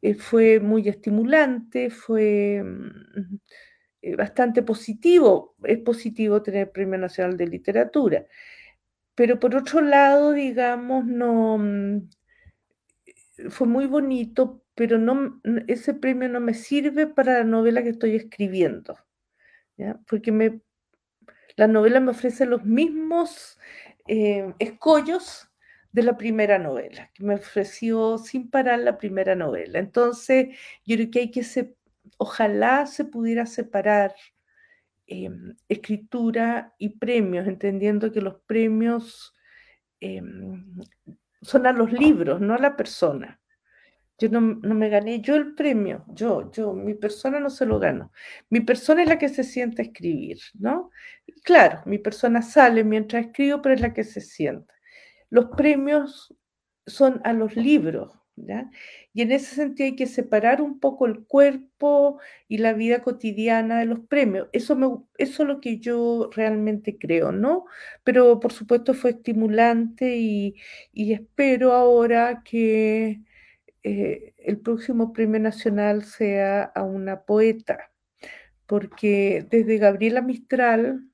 eh, 0.02 0.12
fue 0.12 0.60
muy 0.60 0.86
estimulante, 0.86 1.88
fue 1.88 2.62
mm, 2.62 4.16
bastante 4.18 4.62
positivo. 4.62 5.56
Es 5.64 5.78
positivo 5.78 6.42
tener 6.42 6.66
el 6.66 6.72
Premio 6.72 6.98
Nacional 6.98 7.38
de 7.38 7.46
Literatura. 7.46 8.26
Pero 9.14 9.40
por 9.40 9.56
otro 9.56 9.80
lado, 9.80 10.32
digamos, 10.32 11.06
no 11.06 11.56
mm, 11.56 12.10
fue 13.48 13.66
muy 13.66 13.86
bonito 13.86 14.61
pero 14.74 14.98
no, 14.98 15.40
ese 15.68 15.94
premio 15.94 16.28
no 16.28 16.40
me 16.40 16.54
sirve 16.54 17.06
para 17.06 17.38
la 17.38 17.44
novela 17.44 17.82
que 17.82 17.90
estoy 17.90 18.16
escribiendo, 18.16 18.96
porque 20.06 20.32
me, 20.32 20.60
la 21.56 21.66
novela 21.66 22.00
me 22.00 22.12
ofrece 22.12 22.46
los 22.46 22.64
mismos 22.64 23.58
eh, 24.06 24.52
escollos 24.58 25.48
de 25.92 26.02
la 26.02 26.16
primera 26.16 26.58
novela, 26.58 27.10
que 27.14 27.22
me 27.22 27.34
ofreció 27.34 28.16
sin 28.18 28.50
parar 28.50 28.78
la 28.80 28.96
primera 28.96 29.34
novela. 29.34 29.78
Entonces, 29.78 30.56
yo 30.86 30.96
creo 30.96 31.10
que 31.10 31.18
hay 31.20 31.30
que 31.30 31.44
ojalá 32.16 32.86
se 32.86 33.04
pudiera 33.04 33.46
separar 33.46 34.14
em, 35.06 35.54
escritura 35.68 36.74
y 36.78 36.90
premios, 36.90 37.46
entendiendo 37.46 38.10
que 38.10 38.22
los 38.22 38.36
premios 38.46 39.34
em, 40.00 40.64
son 41.42 41.66
a 41.66 41.72
los 41.72 41.92
libros, 41.92 42.40
no 42.40 42.54
a 42.54 42.58
la 42.58 42.76
persona. 42.76 43.41
Yo 44.18 44.28
no, 44.28 44.40
me 44.40 44.88
gané 44.88 45.20
yo 45.20 45.34
el 45.34 45.54
premio, 45.54 46.04
yo, 46.08 46.50
yo, 46.52 46.72
mi 46.74 46.94
persona 46.94 47.40
no 47.40 47.50
se 47.50 47.66
lo 47.66 47.78
gano. 47.80 48.12
Mi 48.50 48.60
persona 48.60 49.02
es 49.02 49.08
la 49.08 49.18
que 49.18 49.28
se 49.28 49.42
siente 49.44 49.82
a 49.82 49.84
escribir, 49.86 50.38
¿no? 50.54 50.90
claro, 51.44 51.82
mi 51.86 51.98
persona 51.98 52.42
sale 52.42 52.84
mientras 52.84 53.26
escribo, 53.26 53.62
pero 53.62 53.74
es 53.74 53.80
la 53.80 53.92
que 53.94 54.04
se 54.04 54.20
siente. 54.20 54.72
Los 55.30 55.46
premios 55.56 56.34
son 56.86 57.20
a 57.24 57.32
los 57.32 57.56
libros, 57.56 58.12
¿ya? 58.36 58.70
Y 59.14 59.22
en 59.22 59.32
ese 59.32 59.54
sentido 59.54 59.86
hay 59.86 59.96
que 59.96 60.06
separar 60.06 60.62
un 60.62 60.80
poco 60.80 61.06
el 61.06 61.24
cuerpo 61.26 62.18
y 62.48 62.58
la 62.58 62.72
vida 62.72 63.02
cotidiana 63.02 63.80
de 63.80 63.86
los 63.86 64.00
premios. 64.00 64.48
Eso, 64.52 64.76
me, 64.76 64.86
eso 65.18 65.42
es 65.42 65.48
lo 65.48 65.60
que 65.60 65.78
yo 65.78 66.30
realmente 66.32 66.98
creo, 66.98 67.32
¿no? 67.32 67.66
Pero 68.04 68.40
por 68.40 68.52
supuesto 68.52 68.94
fue 68.94 69.10
estimulante 69.10 70.16
y, 70.16 70.56
y 70.92 71.12
espero 71.12 71.72
ahora 71.72 72.42
que 72.44 73.20
eh, 73.84 74.34
el 74.38 74.58
próximo 74.60 75.12
premio 75.12 75.40
nacional 75.40 76.04
sea 76.04 76.62
a 76.62 76.82
una 76.84 77.22
poeta, 77.22 77.90
porque 78.66 79.46
desde 79.50 79.78
Gabriela 79.78 80.22
Mistral, 80.22 81.08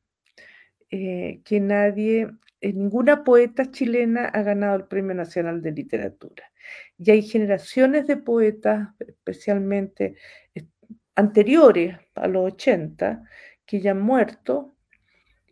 eh, 0.91 1.41
que 1.45 1.61
nadie, 1.61 2.29
eh, 2.61 2.73
ninguna 2.73 3.25
poeta 3.25 3.71
chilena 3.71 4.27
ha 4.27 4.43
ganado 4.43 4.77
el 4.77 4.87
Premio 4.87 5.15
Nacional 5.15 5.63
de 5.63 5.73
Literatura. 5.73 6.45
Y 6.99 7.11
hay 7.11 7.23
generaciones 7.23 8.07
de 8.07 8.19
poetas, 8.19 8.89
especialmente 9.01 10.17
anteriores 11.15 11.97
a 12.15 12.29
los 12.29 12.53
80, 12.53 13.25
que 13.67 13.81
ya 13.81 13.93
han 13.93 14.01
muerto, 14.01 14.77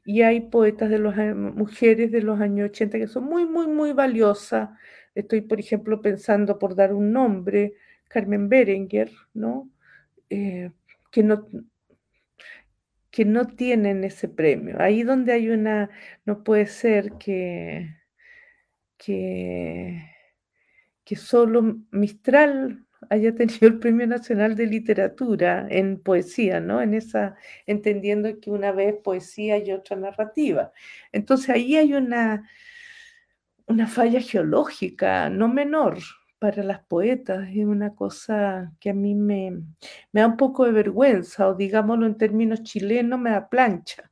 y 0.05 0.23
hay 0.23 0.43
poetas 0.43 0.91
de 0.91 0.99
las 1.01 1.17
mujeres 1.35 2.13
de 2.13 2.23
los 2.23 2.41
años 2.41 2.71
80 2.71 2.99
que 2.99 3.09
son 3.09 3.25
muy, 3.25 3.45
muy, 3.47 3.67
muy 3.67 3.93
valiosas 3.93 4.71
Estoy, 5.17 5.41
por 5.41 5.59
ejemplo, 5.59 6.01
pensando 6.01 6.59
por 6.61 6.77
dar 6.77 6.93
un 6.95 7.11
nombre, 7.13 7.75
Carmen 8.07 8.49
Berenguer, 8.49 9.11
¿no? 9.35 9.69
Eh, 10.31 10.71
que 11.11 11.25
no 11.25 11.49
que 13.11 13.25
no 13.25 13.47
tienen 13.47 14.05
ese 14.05 14.29
premio. 14.29 14.77
Ahí 14.79 15.03
donde 15.03 15.33
hay 15.33 15.49
una, 15.49 15.89
no 16.27 16.45
puede 16.45 16.67
ser 16.67 17.13
que, 17.13 17.97
que, 18.99 20.03
que 21.03 21.17
solo 21.17 21.79
Mistral 21.93 22.85
haya 23.09 23.35
tenido 23.35 23.69
el 23.69 23.79
Premio 23.79 24.07
Nacional 24.07 24.55
de 24.55 24.67
Literatura 24.67 25.67
en 25.71 25.99
poesía, 25.99 26.61
¿no? 26.61 26.83
En 26.83 26.93
esa, 26.93 27.37
entendiendo 27.67 28.39
que 28.39 28.51
una 28.51 28.73
vez 28.73 28.97
poesía 29.03 29.57
y 29.59 29.73
otra 29.73 29.97
narrativa. 29.97 30.73
Entonces 31.11 31.49
ahí 31.49 31.77
hay 31.77 31.95
una, 31.95 32.47
una 33.67 33.87
falla 33.87 34.21
geológica 34.21 35.29
no 35.31 35.49
menor 35.49 35.99
para 36.39 36.63
las 36.63 36.81
poetas. 36.85 37.49
Es 37.51 37.65
una 37.65 37.95
cosa 37.95 38.73
que 38.81 38.91
a 38.91 38.95
mí 38.95 39.15
me, 39.15 39.51
me 40.13 40.21
da 40.21 40.27
un 40.27 40.37
poco 40.37 40.65
de 40.65 40.73
vergüenza, 40.73 41.49
o 41.49 41.55
digámoslo 41.55 42.07
en 42.07 42.17
términos 42.17 42.63
chilenos, 42.63 43.19
me 43.19 43.31
da 43.31 43.49
plancha. 43.49 44.11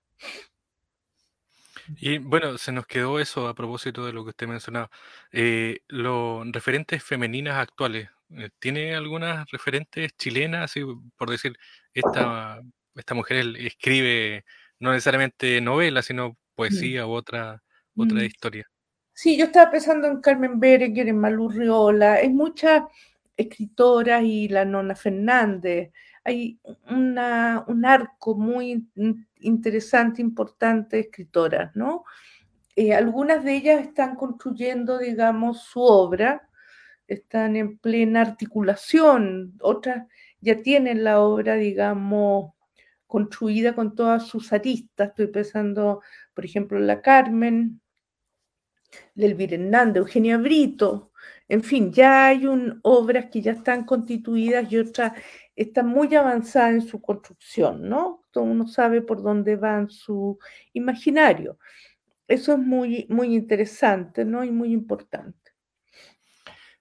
Y 1.99 2.19
bueno, 2.19 2.57
se 2.59 2.73
nos 2.73 2.87
quedó 2.87 3.21
eso 3.21 3.47
a 3.49 3.55
propósito 3.55 4.07
de 4.07 4.13
lo 4.13 4.25
que 4.25 4.31
usted 4.31 4.47
mencionaba. 4.47 4.91
Eh, 5.33 5.81
los 5.89 6.51
referentes 6.51 7.03
femeninas 7.03 7.57
actuales, 7.57 8.09
eh, 8.31 8.51
¿tiene 8.59 8.95
algunas 8.95 9.49
referentes 9.51 10.17
chilenas? 10.17 10.75
por 11.17 11.31
decir, 11.31 11.59
esta, 11.93 12.63
esta 12.95 13.15
mujer 13.15 13.55
escribe 13.59 14.45
no 14.79 14.93
necesariamente 14.93 15.61
novelas, 15.61 16.07
sino 16.07 16.31
mm. 16.31 16.37
poesía 16.55 17.07
u 17.07 17.13
otra, 17.13 17.63
otra 17.97 18.21
mm. 18.21 18.25
historia. 18.25 18.71
Sí, 19.17 19.37
yo 19.37 19.45
estaba 19.47 19.71
pensando 19.71 20.09
en 20.09 20.21
Carmen 20.21 20.59
Berenguer, 20.59 21.09
en 21.09 21.19
Malú 21.19 21.49
Riola, 21.49 22.15
hay 22.15 22.31
muchas 22.31 22.83
escritoras 23.37 24.23
y 24.25 24.49
la 24.49 24.65
Nona 24.65 24.97
Fernández. 24.97 25.93
Hay 26.25 26.59
una, 26.91 27.65
un 27.69 27.85
arco 27.85 28.35
muy 28.35 28.89
interesante, 29.41 30.21
importante 30.21 30.97
de 30.97 31.03
escritoras, 31.03 31.75
¿no? 31.77 32.05
Eh, 32.77 32.93
algunas 32.93 33.45
de 33.45 33.55
ellas 33.55 33.83
están 33.83 34.17
construyendo, 34.17 34.99
digamos, 34.99 35.63
su 35.63 35.81
obra, 35.81 36.49
están 37.07 37.57
en 37.57 37.79
plena 37.79 38.23
articulación, 38.23 39.55
otras 39.61 40.07
ya 40.41 40.61
tienen 40.63 41.05
la 41.05 41.21
obra, 41.21 41.55
digamos, 41.55 42.53
construida 43.07 43.75
con 43.77 43.95
todas 43.95 44.27
sus 44.27 44.53
aristas. 44.53 45.11
Estoy 45.11 45.29
pensando, 45.29 46.03
por 46.35 46.45
ejemplo, 46.45 46.79
en 46.79 46.89
la 46.89 47.01
Carmen, 47.01 47.81
Elvira 49.17 49.55
Hernández, 49.57 50.01
Eugenia 50.01 50.39
Brito, 50.39 51.13
en 51.49 51.63
fin, 51.63 51.93
ya 51.93 52.27
hay 52.27 52.47
un, 52.47 52.81
obras 52.83 53.27
que 53.31 53.43
ya 53.43 53.53
están 53.53 53.85
constituidas 53.85 54.71
y 54.73 54.79
otras 54.79 55.13
están 55.55 55.87
muy 55.89 56.15
avanzadas 56.15 56.73
en 56.73 56.83
su 56.83 57.01
construcción, 57.01 57.89
¿no? 57.89 58.25
Todo 58.31 58.45
uno 58.45 58.67
sabe 58.67 59.03
por 59.03 59.23
dónde 59.23 59.57
van 59.57 59.91
su 59.91 60.39
imaginario. 60.73 61.59
Eso 62.29 62.55
es 62.55 62.59
muy, 62.59 63.07
muy 63.11 63.35
interesante, 63.35 64.25
¿no? 64.25 64.45
Y 64.45 64.51
muy 64.51 64.73
importante. 64.73 65.44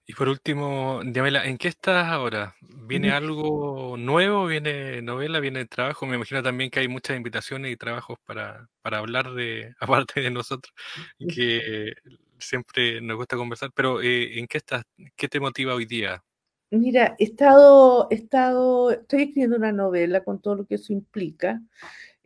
Y 0.05 0.13
por 0.13 0.27
último, 0.27 1.01
Diamela, 1.05 1.45
¿en 1.45 1.57
qué 1.57 1.69
estás 1.69 2.07
ahora? 2.07 2.55
¿Viene 2.61 3.11
algo 3.11 3.95
nuevo? 3.97 4.45
¿Viene 4.47 5.01
novela? 5.01 5.39
¿Viene 5.39 5.65
trabajo? 5.65 6.05
Me 6.05 6.17
imagino 6.17 6.43
también 6.43 6.69
que 6.69 6.81
hay 6.81 6.89
muchas 6.89 7.15
invitaciones 7.15 7.71
y 7.71 7.77
trabajos 7.77 8.17
para, 8.25 8.67
para 8.81 8.97
hablar 8.97 9.33
de, 9.33 9.73
aparte 9.79 10.19
de 10.19 10.29
nosotros, 10.29 10.73
que 11.17 11.93
siempre 12.37 12.99
nos 12.99 13.15
gusta 13.15 13.37
conversar, 13.37 13.71
pero 13.73 14.01
eh, 14.01 14.39
¿en 14.39 14.47
qué 14.47 14.57
estás? 14.57 14.83
¿Qué 15.15 15.29
te 15.29 15.39
motiva 15.39 15.73
hoy 15.73 15.85
día? 15.85 16.21
Mira, 16.69 17.15
he 17.19 17.25
estado, 17.25 18.07
he 18.09 18.15
estado, 18.15 18.91
estoy 18.91 19.21
escribiendo 19.21 19.55
una 19.55 19.71
novela 19.71 20.23
con 20.23 20.41
todo 20.41 20.55
lo 20.55 20.65
que 20.65 20.75
eso 20.75 20.91
implica, 20.91 21.61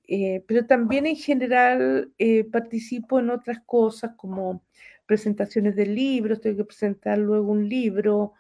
eh, 0.08 0.44
pero 0.48 0.66
también 0.66 1.06
en 1.06 1.18
general 1.18 2.12
eh, 2.18 2.46
participo 2.46 3.20
en 3.20 3.30
otras 3.30 3.60
cosas 3.66 4.12
como 4.16 4.64
presentaciones 5.08 5.76
de 5.76 5.86
libros, 5.86 6.42
tengo 6.42 6.58
que 6.58 6.66
presentar 6.66 7.18
luego 7.18 7.52
un 7.52 7.68
libro, 7.68 8.34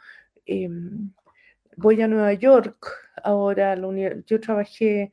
em, 0.45 1.11
voy 1.77 2.01
a 2.01 2.07
Nueva 2.07 2.33
York 2.33 2.87
ahora, 3.23 3.75
yo 4.25 4.39
trabajé 4.39 5.11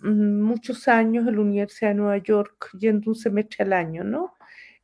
mm, 0.00 0.40
muchos 0.42 0.88
años 0.88 1.26
en 1.26 1.36
la 1.36 1.40
Universidad 1.40 1.90
de 1.90 1.94
Nueva 1.96 2.18
York 2.18 2.70
yendo 2.78 3.10
un 3.10 3.16
semestre 3.16 3.64
al 3.64 3.72
año, 3.72 4.04
¿no? 4.04 4.34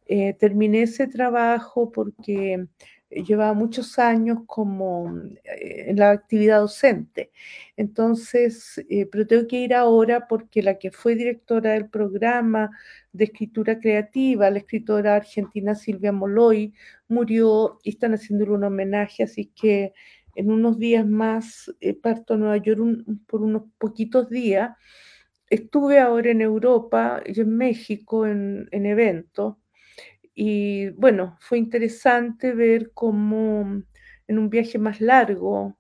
Eh, 0.07 0.35
terminé 0.35 0.83
ese 0.83 1.07
trabajo 1.07 1.93
porque 1.93 2.67
llevaba 3.11 3.53
muchos 3.55 3.99
años 3.99 4.39
como 4.47 5.13
eh, 5.45 5.87
en 5.89 5.97
la 5.99 6.11
actividad 6.13 6.61
docente. 6.61 7.33
Entonces, 7.77 8.79
eh, 8.89 9.07
pero 9.11 9.27
tengo 9.27 9.47
que 9.49 9.61
ir 9.61 9.75
ahora 9.75 10.29
porque 10.29 10.63
la 10.63 10.79
que 10.79 10.91
fue 10.91 11.17
directora 11.17 11.73
del 11.73 11.89
programa 11.89 12.71
de 13.13 13.25
escritura 13.25 13.81
creativa, 13.81 14.51
la 14.51 14.59
escritora 14.59 15.17
argentina 15.17 15.75
Silvia 15.75 16.13
Moloy, 16.13 16.75
murió 17.09 17.79
y 17.83 17.91
están 17.91 18.15
haciéndole 18.15 18.53
un 18.53 18.65
homenaje, 18.65 19.25
así 19.25 19.47
que 19.47 19.93
en 20.37 20.51
unos 20.51 20.79
días 20.79 21.07
más 21.07 21.73
eh, 21.81 21.95
parto 21.95 22.35
a 22.35 22.37
Nueva 22.37 22.57
York 22.59 22.81
por 23.27 23.43
unos 23.43 23.65
poquitos 23.79 24.29
días. 24.31 24.77
Estuve 25.49 25.99
ahora 25.99 26.31
en 26.31 26.43
Europa 26.43 27.23
y 27.27 27.41
en 27.41 27.57
México 27.57 28.27
en, 28.27 28.69
en 28.71 28.87
eventos 28.87 29.57
y 30.35 30.91
bueno, 30.91 31.37
fue 31.41 31.59
interesante 31.59 32.53
ver 32.53 32.93
cómo 32.93 33.83
en 34.31 34.39
un 34.39 34.49
viaje 34.49 34.79
más 34.79 35.01
largo, 35.01 35.77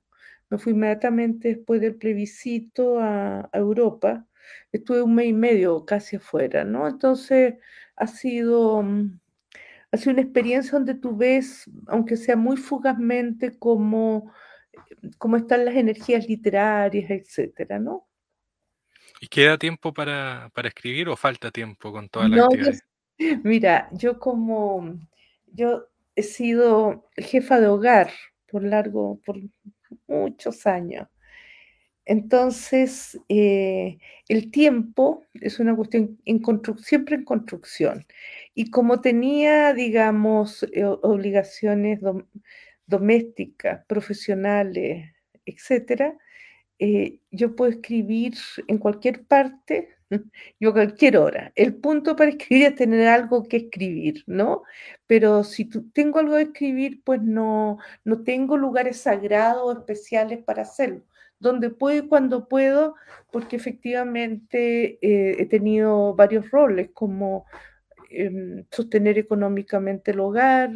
me 0.50 0.58
fui 0.58 0.72
inmediatamente 0.72 1.54
después 1.54 1.80
del 1.80 1.94
plebiscito 1.94 2.98
a, 3.00 3.48
Europa, 3.52 4.26
estuve 4.72 5.02
un 5.02 5.14
mes 5.14 5.26
y 5.26 5.32
medio 5.32 5.84
casi 5.84 6.16
afuera, 6.16 6.64
¿no? 6.64 6.88
Entonces 6.88 7.54
ha 7.94 8.06
sido, 8.08 8.84
ha 9.92 9.96
sido 9.96 10.12
una 10.12 10.22
experiencia 10.22 10.72
donde 10.72 10.94
tú 10.94 11.16
ves, 11.16 11.70
aunque 11.86 12.16
sea 12.16 12.34
muy 12.34 12.56
fugazmente, 12.56 13.56
cómo, 13.56 14.32
cómo 15.18 15.36
están 15.36 15.64
las 15.64 15.76
energías 15.76 16.26
literarias, 16.26 17.08
etcétera, 17.10 17.78
¿no? 17.78 18.08
¿Y 19.20 19.28
queda 19.28 19.58
tiempo 19.58 19.92
para, 19.92 20.50
para 20.54 20.68
escribir 20.68 21.08
o 21.08 21.14
falta 21.14 21.52
tiempo 21.52 21.92
con 21.92 22.08
toda 22.08 22.28
la 22.28 22.36
no, 22.36 22.48
Mira, 23.44 23.88
yo 23.92 24.18
como, 24.18 24.98
yo 25.52 25.86
he 26.16 26.22
sido 26.22 27.08
jefa 27.16 27.60
de 27.60 27.66
hogar 27.68 28.10
por 28.50 28.64
largo, 28.64 29.20
por 29.24 29.36
muchos 30.08 30.66
años. 30.66 31.08
Entonces, 32.06 33.20
eh, 33.28 33.98
el 34.28 34.50
tiempo 34.50 35.24
es 35.34 35.60
una 35.60 35.76
cuestión 35.76 36.18
siempre 36.82 37.16
en 37.16 37.24
construcción. 37.24 38.06
Y 38.54 38.70
como 38.70 39.00
tenía, 39.00 39.74
digamos, 39.74 40.64
eh, 40.72 40.84
obligaciones 40.84 42.00
domésticas, 42.86 43.84
profesionales, 43.86 45.12
etcétera, 45.46 46.16
eh, 46.78 47.20
yo 47.30 47.56
puedo 47.56 47.72
escribir 47.72 48.34
en 48.68 48.78
cualquier 48.78 49.24
parte 49.26 49.90
yo 50.60 50.72
cualquier 50.72 51.16
hora. 51.16 51.52
El 51.54 51.74
punto 51.76 52.16
para 52.16 52.30
escribir 52.30 52.66
es 52.66 52.74
tener 52.76 53.08
algo 53.08 53.44
que 53.44 53.58
escribir, 53.58 54.24
¿no? 54.26 54.62
Pero 55.06 55.44
si 55.44 55.66
tengo 55.92 56.18
algo 56.18 56.36
que 56.36 56.42
escribir, 56.42 57.02
pues 57.04 57.22
no, 57.22 57.78
no 58.04 58.22
tengo 58.22 58.56
lugares 58.56 58.98
sagrados 59.00 59.62
o 59.64 59.78
especiales 59.78 60.42
para 60.44 60.62
hacerlo. 60.62 61.02
Donde 61.38 61.70
puedo 61.70 62.04
y 62.04 62.08
cuando 62.08 62.48
puedo, 62.48 62.96
porque 63.32 63.56
efectivamente 63.56 64.98
eh, 65.02 65.36
he 65.38 65.46
tenido 65.46 66.14
varios 66.14 66.50
roles, 66.50 66.90
como 66.92 67.46
em, 68.10 68.64
sostener 68.70 69.18
económicamente 69.18 70.10
el 70.12 70.20
hogar, 70.20 70.70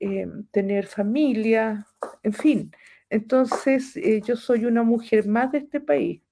em, 0.00 0.44
tener 0.50 0.86
familia, 0.86 1.86
en 2.22 2.32
fin. 2.32 2.72
Entonces, 3.10 3.96
eh, 3.96 4.22
yo 4.26 4.36
soy 4.36 4.64
una 4.64 4.82
mujer 4.82 5.26
más 5.28 5.52
de 5.52 5.58
este 5.58 5.80
país. 5.80 6.22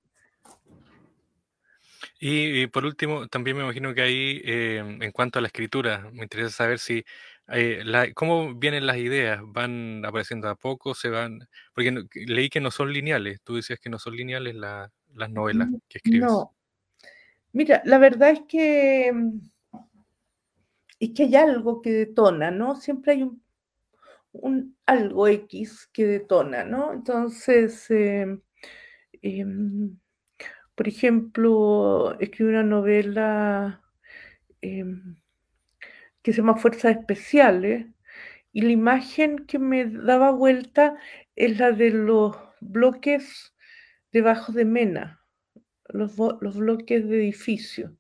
Y, 2.23 2.67
por 2.67 2.85
último, 2.85 3.29
también 3.29 3.57
me 3.57 3.63
imagino 3.63 3.95
que 3.95 4.03
ahí, 4.03 4.43
em, 4.45 5.03
en 5.03 5.11
cuanto 5.11 5.39
a 5.39 5.43
la 5.43 5.49
escritura, 5.49 6.11
me 6.13 6.25
interesa 6.25 6.51
saber 6.51 6.79
si 6.79 7.03
eh, 7.49 7.83
cómo 8.15 8.55
vienen 8.55 8.87
las 8.87 8.99
ideas, 8.99 9.41
van 9.43 10.05
apareciendo 10.05 10.49
a 10.51 10.55
poco, 10.55 10.95
se 10.95 11.09
van, 11.09 11.49
porque 11.75 12.05
leí 12.27 12.51
que 12.51 12.61
no 12.61 12.71
son 12.71 12.93
lineales, 12.93 13.41
tú 13.43 13.57
decías 13.57 13.81
que 13.81 13.89
no 13.89 13.99
son 13.99 14.17
lineales 14.17 14.55
las 14.55 15.31
novelas 15.31 15.69
mm, 15.69 15.77
que 15.89 15.99
escribes. 15.99 16.31
No, 16.31 16.55
mira, 17.53 17.81
la 17.87 17.97
verdad 17.97 18.31
es 18.31 18.43
que 18.47 19.13
es 21.01 21.11
que 21.15 21.23
hay 21.23 21.35
algo 21.37 21.81
que 21.81 21.91
detona, 21.91 22.51
¿no? 22.51 22.77
Siempre 22.77 23.13
hay 23.15 23.31
un, 24.33 24.77
algo 24.85 25.27
X 25.27 25.89
que 25.91 26.05
detona, 26.05 26.65
¿no? 26.65 26.93
Entonces, 26.93 27.91
em, 27.91 28.41
em, 29.23 29.97
por 30.81 30.89
ejemplo, 30.89 32.19
escribí 32.21 32.49
una 32.49 32.63
novela 32.63 33.83
em, 34.63 35.17
que 36.23 36.33
se 36.33 36.39
llama 36.39 36.57
Fuerzas 36.57 36.97
Especiales 36.97 37.85
y 38.51 38.63
la 38.63 38.71
imagen 38.71 39.45
que 39.45 39.59
me 39.59 39.85
daba 39.85 40.31
vuelta 40.31 40.97
es 41.37 41.59
la 41.59 41.73
de 41.73 41.91
los 41.91 42.35
bloques 42.63 43.55
debajo 44.11 44.53
de 44.53 44.65
Mena, 44.65 45.23
los, 45.91 46.17
los 46.41 46.57
bloques 46.57 47.07
de 47.07 47.17
edificio, 47.25 47.99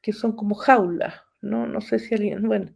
que 0.00 0.12
son 0.12 0.36
como 0.36 0.54
jaulas, 0.54 1.22
¿no? 1.42 1.66
No 1.66 1.80
sé 1.80 1.98
si 1.98 2.14
alguien, 2.14 2.46
bueno, 2.46 2.72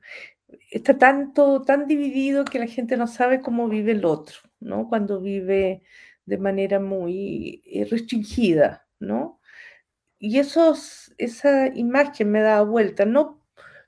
está 0.73 0.99
tanto, 0.99 1.63
tan 1.63 1.87
dividido 1.87 2.45
que 2.45 2.59
la 2.59 2.67
gente 2.67 2.97
no 2.97 3.07
sabe 3.07 3.43
cómo 3.43 3.69
vive 3.69 3.93
el 3.93 4.05
otro, 4.05 4.39
¿no? 4.59 4.89
Cuando 4.89 5.21
vive 5.21 5.85
de 6.25 6.39
manera 6.39 6.81
muy 6.81 7.63
eh, 7.65 7.85
restringida. 7.85 8.89
¿No? 9.01 9.41
Y 10.19 10.39
esos, 10.39 11.15
esa 11.19 11.69
imagen 11.69 12.31
me 12.31 12.41
da 12.43 12.63
vuelta, 12.63 13.07
no, 13.07 13.43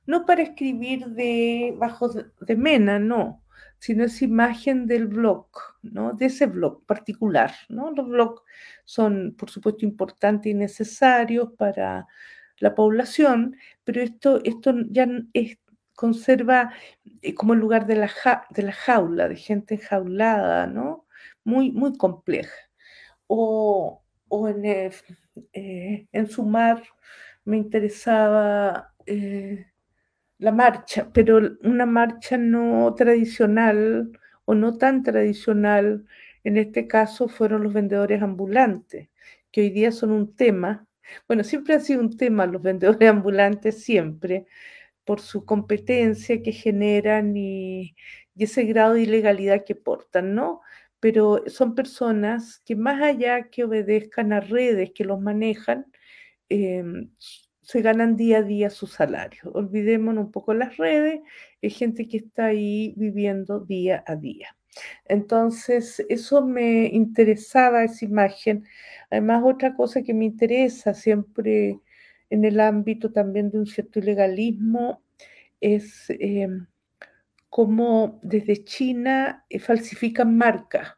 no 0.06 0.26
para 0.26 0.42
escribir 0.42 1.06
de 1.08 1.74
bajo 1.78 2.08
de 2.10 2.56
Mena, 2.56 2.98
no, 2.98 3.44
sino 3.78 4.04
esa 4.04 4.24
imagen 4.24 4.86
del 4.86 5.08
blog, 5.08 5.48
¿no? 5.82 6.12
De 6.12 6.26
ese 6.26 6.46
blog 6.46 6.84
particular, 6.86 7.52
¿no? 7.68 7.90
Los 7.92 8.08
blogs 8.08 8.42
son, 8.84 9.34
por 9.38 9.50
supuesto, 9.50 9.84
importantes 9.84 10.50
y 10.50 10.54
necesarios 10.54 11.50
para 11.58 12.06
la 12.58 12.74
población, 12.74 13.56
pero 13.84 14.00
esto, 14.00 14.40
esto 14.44 14.72
ya 14.90 15.06
conserva 15.94 16.72
eh, 17.22 17.34
como 17.34 17.54
el 17.54 17.60
lugar 17.60 17.86
de 17.86 17.96
la, 17.96 18.10
de 18.50 18.62
la 18.62 18.72
jaula, 18.72 19.28
de 19.28 19.36
gente 19.36 19.74
enjaulada, 19.74 20.66
¿no? 20.66 21.06
Muy, 21.44 21.70
muy 21.72 21.96
compleja. 21.96 22.54
O, 23.26 24.01
o 24.34 24.48
en, 24.48 24.64
eh, 24.64 26.06
en 26.10 26.26
Sumar 26.26 26.82
me 27.44 27.58
interesaba 27.58 28.94
eh, 29.04 29.66
la 30.38 30.52
marcha, 30.52 31.10
pero 31.12 31.38
una 31.62 31.84
marcha 31.84 32.38
no 32.38 32.94
tradicional 32.94 34.10
o 34.46 34.54
no 34.54 34.78
tan 34.78 35.02
tradicional, 35.02 36.06
en 36.44 36.56
este 36.56 36.88
caso 36.88 37.28
fueron 37.28 37.62
los 37.62 37.74
vendedores 37.74 38.22
ambulantes, 38.22 39.10
que 39.50 39.60
hoy 39.60 39.70
día 39.70 39.92
son 39.92 40.12
un 40.12 40.34
tema. 40.34 40.86
Bueno, 41.28 41.44
siempre 41.44 41.74
ha 41.74 41.80
sido 41.80 42.00
un 42.00 42.16
tema 42.16 42.46
los 42.46 42.62
vendedores 42.62 43.10
ambulantes, 43.10 43.84
siempre, 43.84 44.46
por 45.04 45.20
su 45.20 45.44
competencia 45.44 46.42
que 46.42 46.52
generan 46.52 47.36
y 47.36 47.96
ese 48.36 48.64
grado 48.64 48.94
de 48.94 49.02
ilegalidad 49.02 49.64
que 49.66 49.74
portan, 49.74 50.34
¿no? 50.34 50.62
Pero 51.02 51.42
son 51.48 51.74
personas 51.74 52.60
que 52.64 52.76
más 52.76 53.02
allá 53.02 53.50
que 53.50 53.64
obedezcan 53.64 54.32
a 54.32 54.38
redes 54.38 54.92
que 54.94 55.04
los 55.04 55.20
manejan, 55.20 55.86
em, 56.48 57.10
se 57.62 57.82
ganan 57.82 58.16
día 58.16 58.38
a 58.38 58.42
día 58.42 58.70
su 58.70 58.86
salario. 58.86 59.50
Olvidémonos 59.52 60.26
un 60.26 60.30
poco 60.30 60.54
las 60.54 60.76
redes, 60.76 61.20
es 61.60 61.76
gente 61.76 62.06
que 62.06 62.18
está 62.18 62.46
ahí 62.46 62.94
viviendo 62.96 63.58
día 63.58 64.04
a 64.06 64.14
día. 64.14 64.56
Entonces, 65.06 66.06
eso 66.08 66.46
me 66.46 66.86
interesaba, 66.86 67.82
esa 67.82 68.04
imagen. 68.04 68.64
Además, 69.10 69.42
otra 69.44 69.74
cosa 69.74 70.02
que 70.02 70.14
me 70.14 70.26
interesa 70.26 70.94
siempre 70.94 71.80
en 72.30 72.44
el 72.44 72.60
ámbito 72.60 73.10
también 73.12 73.50
de 73.50 73.58
un 73.58 73.66
cierto 73.66 73.98
ilegalismo 73.98 75.02
es 75.60 76.06
em, 76.10 76.66
cómo 77.52 78.18
desde 78.22 78.64
China 78.64 79.44
eh, 79.50 79.58
falsifican 79.58 80.38
marcas 80.38 80.94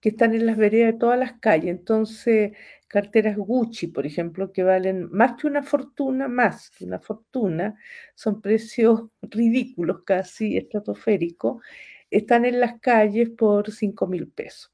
que 0.00 0.10
están 0.10 0.32
en 0.32 0.46
las 0.46 0.56
veredas 0.56 0.92
de 0.92 0.98
todas 1.00 1.18
las 1.18 1.40
calles. 1.40 1.70
Entonces, 1.70 2.52
carteras 2.86 3.36
Gucci, 3.36 3.88
por 3.88 4.06
ejemplo, 4.06 4.52
que 4.52 4.62
valen 4.62 5.10
más 5.10 5.34
que 5.34 5.48
una 5.48 5.64
fortuna, 5.64 6.28
más 6.28 6.70
que 6.70 6.84
una 6.84 7.00
fortuna, 7.00 7.74
son 8.14 8.40
precios 8.40 9.10
ridículos, 9.22 10.04
casi 10.04 10.56
estratosféricos, 10.56 11.64
están 12.12 12.44
en 12.44 12.60
las 12.60 12.78
calles 12.78 13.30
por 13.30 13.72
5 13.72 14.06
mil 14.06 14.28
pesos. 14.28 14.72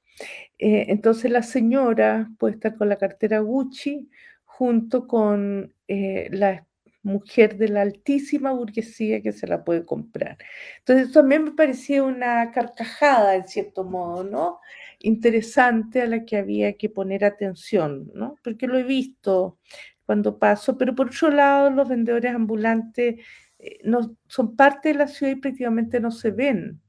Eh, 0.59 0.85
entonces 0.89 1.31
la 1.31 1.43
señora 1.43 2.31
puede 2.39 2.57
estar 2.57 2.77
con 2.77 2.91
la 2.91 2.99
cartera 2.99 3.39
Gucci 3.39 4.11
junto 4.45 5.07
con 5.07 5.73
eh, 5.89 6.29
la 6.33 6.67
mujer 7.05 7.57
de 7.59 7.69
la 7.69 7.83
altísima 7.83 8.53
burguesía 8.53 9.23
que 9.23 9.33
se 9.33 9.47
la 9.47 9.65
puede 9.65 9.85
comprar. 9.85 10.39
Entonces, 10.79 11.13
también 11.13 11.45
me 11.45 11.53
parecía 11.53 12.03
una 12.03 12.51
carcajada, 12.51 13.37
en 13.37 13.47
cierto 13.47 13.85
modo, 13.85 14.25
¿no? 14.25 14.61
Interesante 15.01 16.03
a 16.03 16.07
la 16.07 16.25
que 16.25 16.39
había 16.39 16.73
que 16.77 16.89
poner 16.89 17.25
atención, 17.25 18.11
¿no? 18.15 18.37
Porque 18.43 18.67
lo 18.67 18.79
he 18.79 18.83
visto 18.83 19.59
cuando 20.07 20.39
paso, 20.39 20.77
pero 20.79 20.95
por 20.95 21.09
otro 21.09 21.31
lado, 21.31 21.71
los 21.71 21.89
vendedores 21.89 22.35
ambulantes 22.35 23.17
eh, 23.59 23.79
no, 23.85 24.17
son 24.27 24.57
parte 24.57 24.91
de 24.91 24.97
la 24.97 25.07
ciudad 25.07 25.33
y 25.33 25.37
prácticamente 25.37 26.01
no 26.01 26.11
se 26.11 26.31
ven. 26.31 26.81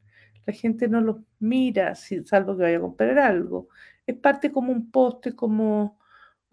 La 0.45 0.53
gente 0.53 0.88
no 0.88 1.01
los 1.01 1.18
mira, 1.39 1.95
salvo 1.95 2.55
que 2.55 2.63
vaya 2.63 2.78
a 2.78 2.82
comprar 2.82 3.20
algo. 3.20 3.70
Es 4.05 4.16
parte 4.16 4.51
como 4.51 4.72
un 4.72 4.91
poste, 4.91 5.36
como 5.36 5.99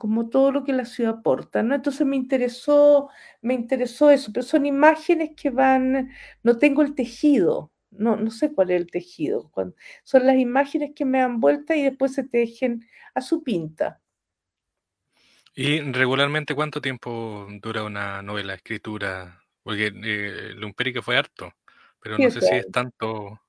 como 0.03 0.29
todo 0.31 0.51
lo 0.51 0.65
que 0.65 0.73
la 0.73 0.85
ciudad 0.85 1.19
aporta, 1.21 1.63
¿no? 1.63 1.77
Entonces 1.77 2.05
me 2.05 2.17
interesó, 2.17 3.09
me 3.41 3.55
interesó 3.55 4.11
eso, 4.11 4.33
pero 4.33 4.45
son 4.45 4.67
imágenes 4.67 5.31
que 5.37 5.51
van, 5.51 6.11
no 6.43 6.59
tengo 6.59 6.83
el 6.83 6.97
tejido, 6.97 7.71
no, 7.93 8.17
no 8.17 8.33
sé 8.33 8.53
cuál 8.53 8.73
es 8.73 8.81
el 8.81 8.91
tejido, 8.91 9.53
son 10.03 10.27
las 10.27 10.39
imágenes 10.39 10.91
que 10.97 11.05
me 11.05 11.21
dan 11.21 11.39
vuelta 11.39 11.77
y 11.77 11.85
después 11.85 12.15
se 12.15 12.25
tejen 12.25 12.85
a 13.15 13.21
su 13.21 13.45
pinta. 13.45 14.01
¿Y 15.55 15.79
regularmente 15.79 16.57
cuánto 16.57 16.81
tiempo 16.81 17.47
dura 17.61 17.85
una 17.85 18.23
novela, 18.23 18.55
escritura? 18.55 19.41
Porque 19.63 19.93
eh, 19.95 20.53
Lumpérica 20.57 21.01
fue 21.01 21.17
harto, 21.17 21.53
pero 22.01 22.19
no 22.19 22.29
sé 22.29 22.41
si 22.41 22.55
es 22.57 22.69
tanto 22.73 23.41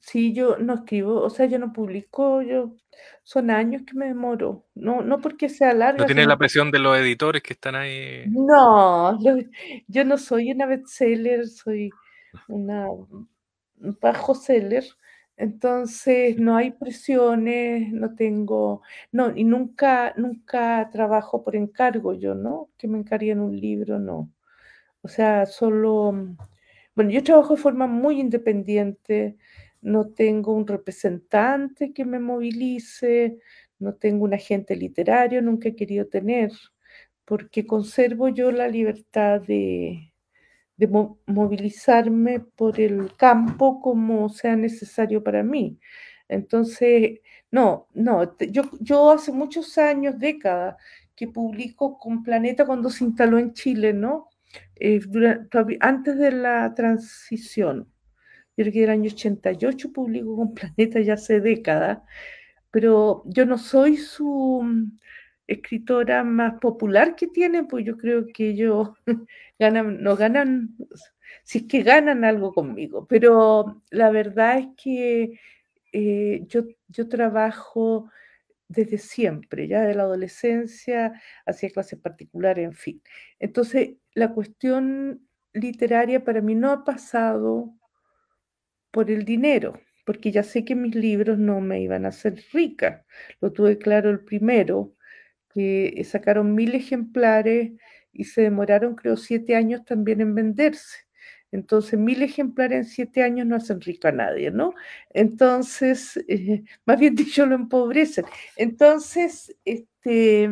Sí, 0.00 0.32
yo 0.32 0.56
no 0.58 0.74
escribo, 0.74 1.20
o 1.20 1.30
sea, 1.30 1.46
yo 1.46 1.58
no 1.58 1.72
publico, 1.72 2.42
yo 2.42 2.76
son 3.24 3.50
años 3.50 3.82
que 3.86 3.94
me 3.94 4.06
demoro, 4.06 4.66
no, 4.74 5.00
no 5.02 5.20
porque 5.20 5.48
sea 5.48 5.72
larga. 5.72 5.98
¿No 5.98 6.06
tiene 6.06 6.26
la 6.26 6.36
presión 6.36 6.70
de 6.70 6.78
los 6.78 6.98
editores 6.98 7.42
que 7.42 7.54
están 7.54 7.74
ahí? 7.74 8.24
No, 8.26 9.18
yo, 9.88 10.04
no 10.04 10.18
soy 10.18 10.52
una 10.52 10.66
bestseller, 10.66 11.46
soy 11.46 11.90
una 12.48 12.88
bajo 14.00 14.34
seller, 14.34 14.84
entonces 15.36 16.38
no 16.38 16.56
hay 16.56 16.72
presiones, 16.72 17.92
no 17.92 18.14
tengo, 18.14 18.82
no, 19.10 19.36
y 19.36 19.44
nunca, 19.44 20.14
nunca 20.16 20.88
trabajo 20.92 21.42
por 21.42 21.56
encargo 21.56 22.14
yo, 22.14 22.34
¿no? 22.34 22.70
Que 22.78 22.88
me 22.88 22.98
encarguen 22.98 23.40
un 23.40 23.58
libro, 23.58 23.98
no. 23.98 24.32
O 25.02 25.08
sea, 25.08 25.46
solo, 25.46 26.12
bueno, 26.94 27.10
yo 27.10 27.22
trabajo 27.24 27.56
de 27.56 27.62
forma 27.62 27.86
muy 27.86 28.20
independiente, 28.20 29.36
no 29.82 30.08
tengo 30.08 30.54
un 30.54 30.66
representante 30.66 31.92
que 31.92 32.04
me 32.04 32.20
movilice, 32.20 33.38
no 33.78 33.94
tengo 33.94 34.24
un 34.24 34.34
agente 34.34 34.76
literario, 34.76 35.42
nunca 35.42 35.68
he 35.68 35.76
querido 35.76 36.06
tener, 36.06 36.52
porque 37.24 37.66
conservo 37.66 38.28
yo 38.28 38.52
la 38.52 38.68
libertad 38.68 39.40
de, 39.42 40.08
movilizarme 41.26 42.40
por 42.40 42.80
el 42.80 43.14
campo 43.16 43.80
como 43.80 44.28
sea 44.30 44.56
necesario 44.56 45.22
para 45.22 45.42
mí. 45.44 45.78
Entonces, 46.28 47.20
no, 47.50 47.88
no, 47.94 48.36
yo, 48.38 48.62
yo 48.80 49.10
hace 49.10 49.32
muchos 49.32 49.78
años, 49.78 50.18
décadas, 50.18 50.76
que 51.14 51.28
publico 51.28 51.98
con 51.98 52.22
Planeta 52.22 52.66
cuando 52.66 52.90
se 52.90 53.04
instaló 53.04 53.38
en 53.38 53.52
Chile, 53.52 53.92
¿no? 53.92 54.28
Eh, 54.76 55.00
antes 55.80 56.18
de 56.18 56.32
la 56.32 56.74
transición 56.74 57.92
yo 58.56 58.64
creo 58.64 58.72
que 58.72 58.84
el 58.84 58.90
año 58.90 59.10
88 59.10 59.92
publicó 59.92 60.36
con 60.36 60.54
Planeta 60.54 61.00
ya 61.00 61.14
hace 61.14 61.40
décadas, 61.40 61.98
pero 62.70 63.22
yo 63.26 63.46
no 63.46 63.58
soy 63.58 63.96
su 63.96 64.60
mm, 64.62 64.98
escritora 65.46 66.24
más 66.24 66.54
popular 66.60 67.16
que 67.16 67.28
tiene, 67.28 67.64
pues 67.64 67.84
yo 67.84 67.96
creo 67.96 68.26
que 68.26 68.50
ellos 68.50 68.90
ganan, 69.58 70.02
no 70.02 70.16
ganan, 70.16 70.76
si 71.44 71.58
es 71.58 71.64
que 71.64 71.82
ganan 71.82 72.24
algo 72.24 72.52
conmigo, 72.52 73.06
pero 73.06 73.82
la 73.90 74.10
verdad 74.10 74.58
es 74.58 74.68
que 74.76 75.40
eh, 75.92 76.44
yo, 76.48 76.64
yo 76.88 77.08
trabajo 77.08 78.10
desde 78.68 78.98
siempre, 78.98 79.68
ya 79.68 79.82
de 79.82 79.94
la 79.94 80.04
adolescencia 80.04 81.20
hacia 81.46 81.70
clases 81.70 81.98
particulares, 81.98 82.64
en 82.64 82.72
fin. 82.72 83.02
Entonces, 83.38 83.96
la 84.14 84.32
cuestión 84.32 85.28
literaria 85.52 86.24
para 86.24 86.40
mí 86.40 86.54
no 86.54 86.70
ha 86.70 86.84
pasado 86.84 87.74
por 88.92 89.10
el 89.10 89.24
dinero, 89.24 89.80
porque 90.06 90.30
ya 90.32 90.42
sé 90.44 90.64
que 90.64 90.76
mis 90.76 90.94
libros 90.94 91.38
no 91.38 91.60
me 91.60 91.82
iban 91.82 92.06
a 92.06 92.10
hacer 92.10 92.42
rica. 92.52 93.04
Lo 93.40 93.52
tuve 93.52 93.78
claro 93.78 94.10
el 94.10 94.20
primero, 94.24 94.94
que 95.54 96.02
sacaron 96.04 96.54
mil 96.54 96.74
ejemplares 96.74 97.72
y 98.12 98.24
se 98.24 98.42
demoraron, 98.42 98.94
creo, 98.96 99.16
siete 99.16 99.56
años 99.56 99.84
también 99.84 100.20
en 100.20 100.34
venderse. 100.34 100.98
Entonces, 101.52 101.98
mil 101.98 102.22
ejemplares 102.22 102.78
en 102.78 102.84
siete 102.92 103.22
años 103.22 103.46
no 103.46 103.56
hacen 103.56 103.80
rico 103.80 104.08
a 104.08 104.12
nadie, 104.12 104.50
¿no? 104.50 104.74
Entonces, 105.10 106.16
eh, 106.28 106.64
más 106.86 106.98
bien 106.98 107.14
dicho, 107.14 107.46
lo 107.46 107.54
empobrecen. 107.54 108.24
Entonces, 108.56 109.54
este, 109.64 110.50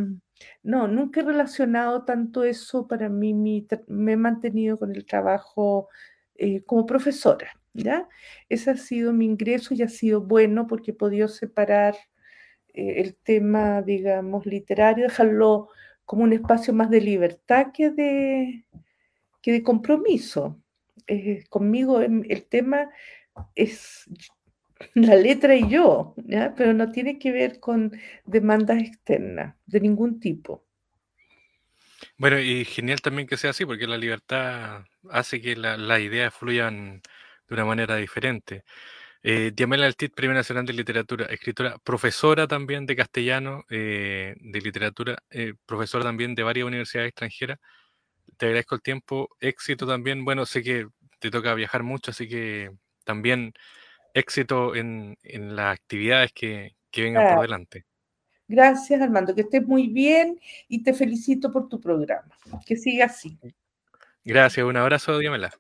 no, 0.63 0.89
nunca 0.89 1.21
he 1.21 1.25
relacionado 1.25 2.05
tanto 2.05 2.45
eso 2.45 2.87
para 2.87 3.09
mí, 3.09 3.35
me 3.89 4.13
he 4.13 4.17
mantenido 4.17 4.79
con 4.79 4.95
el 4.95 5.07
trabajo 5.07 5.89
eh, 6.35 6.63
como 6.65 6.87
profesora. 6.87 7.60
¿Ya? 7.73 8.09
Ese 8.49 8.71
ha 8.71 8.77
sido 8.77 9.13
mi 9.13 9.27
ingreso 9.27 9.75
y 9.75 9.83
ha 9.83 9.89
sido 9.89 10.21
bueno 10.21 10.67
porque 10.67 10.93
he 10.93 10.95
podido 10.95 11.29
separar 11.29 11.95
eh, 12.75 13.01
el 13.01 13.17
tema, 13.17 13.83
digamos, 13.83 14.47
literario, 14.47 15.05
dejarlo 15.05 15.69
como 16.05 16.25
un 16.25 16.33
espacio 16.33 16.73
más 16.73 16.91
de 16.91 17.01
libertad 17.01 17.69
que 17.73 17.91
de, 17.91 18.65
que 19.43 19.53
de 19.53 19.63
compromiso. 19.63 20.61
Eh, 21.07 21.45
conmigo 21.49 22.01
el 22.01 22.45
tema 22.45 22.91
es 23.55 24.09
la 24.95 25.17
letra 25.17 25.55
y 25.55 25.69
yo, 25.69 26.15
pero 26.57 26.73
no 26.73 26.91
tiene 26.91 27.19
que 27.19 27.33
ver 27.33 27.61
con 27.61 27.93
demandas 28.25 28.83
externas 28.83 29.57
de 29.67 29.81
ningún 29.81 30.21
tipo. 30.21 30.65
Bueno, 32.17 32.39
y 32.39 32.65
genial 32.65 33.01
también 33.01 33.27
que 33.29 33.37
sea 33.37 33.51
así, 33.51 33.65
porque 33.65 33.87
la 33.87 33.99
libertad 33.99 34.85
hace 35.11 35.41
que 35.41 35.57
las 35.57 36.01
ideas 36.01 36.35
fluyan 36.35 37.03
de 37.51 37.55
una 37.55 37.65
manera 37.65 37.97
diferente. 37.97 38.65
Eh, 39.23 39.53
Diamela 39.55 39.85
Altit, 39.85 40.15
Premio 40.15 40.35
Nacional 40.35 40.65
de 40.65 40.73
Literatura, 40.73 41.27
escritora, 41.27 41.77
profesora 41.79 42.47
también 42.47 42.87
de 42.87 42.97
castellano, 42.97 43.65
eh, 43.69 44.35
de 44.41 44.61
literatura, 44.61 45.19
eh, 45.31 45.55
profesora 45.67 46.05
también 46.05 46.35
de 46.35 46.43
varias 46.43 46.67
universidades 46.67 47.09
extranjeras. 47.11 47.59
Te 48.39 48.47
agradezco 48.47 48.77
el 48.77 48.83
tiempo, 48.83 49.29
éxito 49.41 49.87
también. 49.87 50.25
Bueno, 50.25 50.47
sé 50.47 50.63
que 50.63 50.87
te 51.19 51.31
toca 51.31 51.53
viajar 51.55 51.83
mucho, 51.83 52.13
así 52.13 52.29
que 52.29 52.71
también 53.05 53.53
éxito 54.15 54.75
en, 54.75 55.17
las 55.23 55.75
actividades 55.75 56.33
que, 56.33 56.77
que 56.91 57.03
vengan 57.03 57.35
por 57.35 57.43
delante. 57.43 57.85
Gracias, 58.49 59.01
Armando, 59.01 59.35
que 59.35 59.43
estés 59.43 59.67
muy 59.67 59.89
bien 59.89 60.41
y 60.67 60.83
te 60.83 60.95
felicito 60.95 61.53
por 61.53 61.69
tu 61.69 61.79
programa. 61.79 62.35
Que 62.65 62.77
siga 62.77 63.05
así. 63.05 63.39
Gracias, 64.25 64.67
un 64.67 64.77
abrazo, 64.77 65.19
Diamela. 65.19 65.51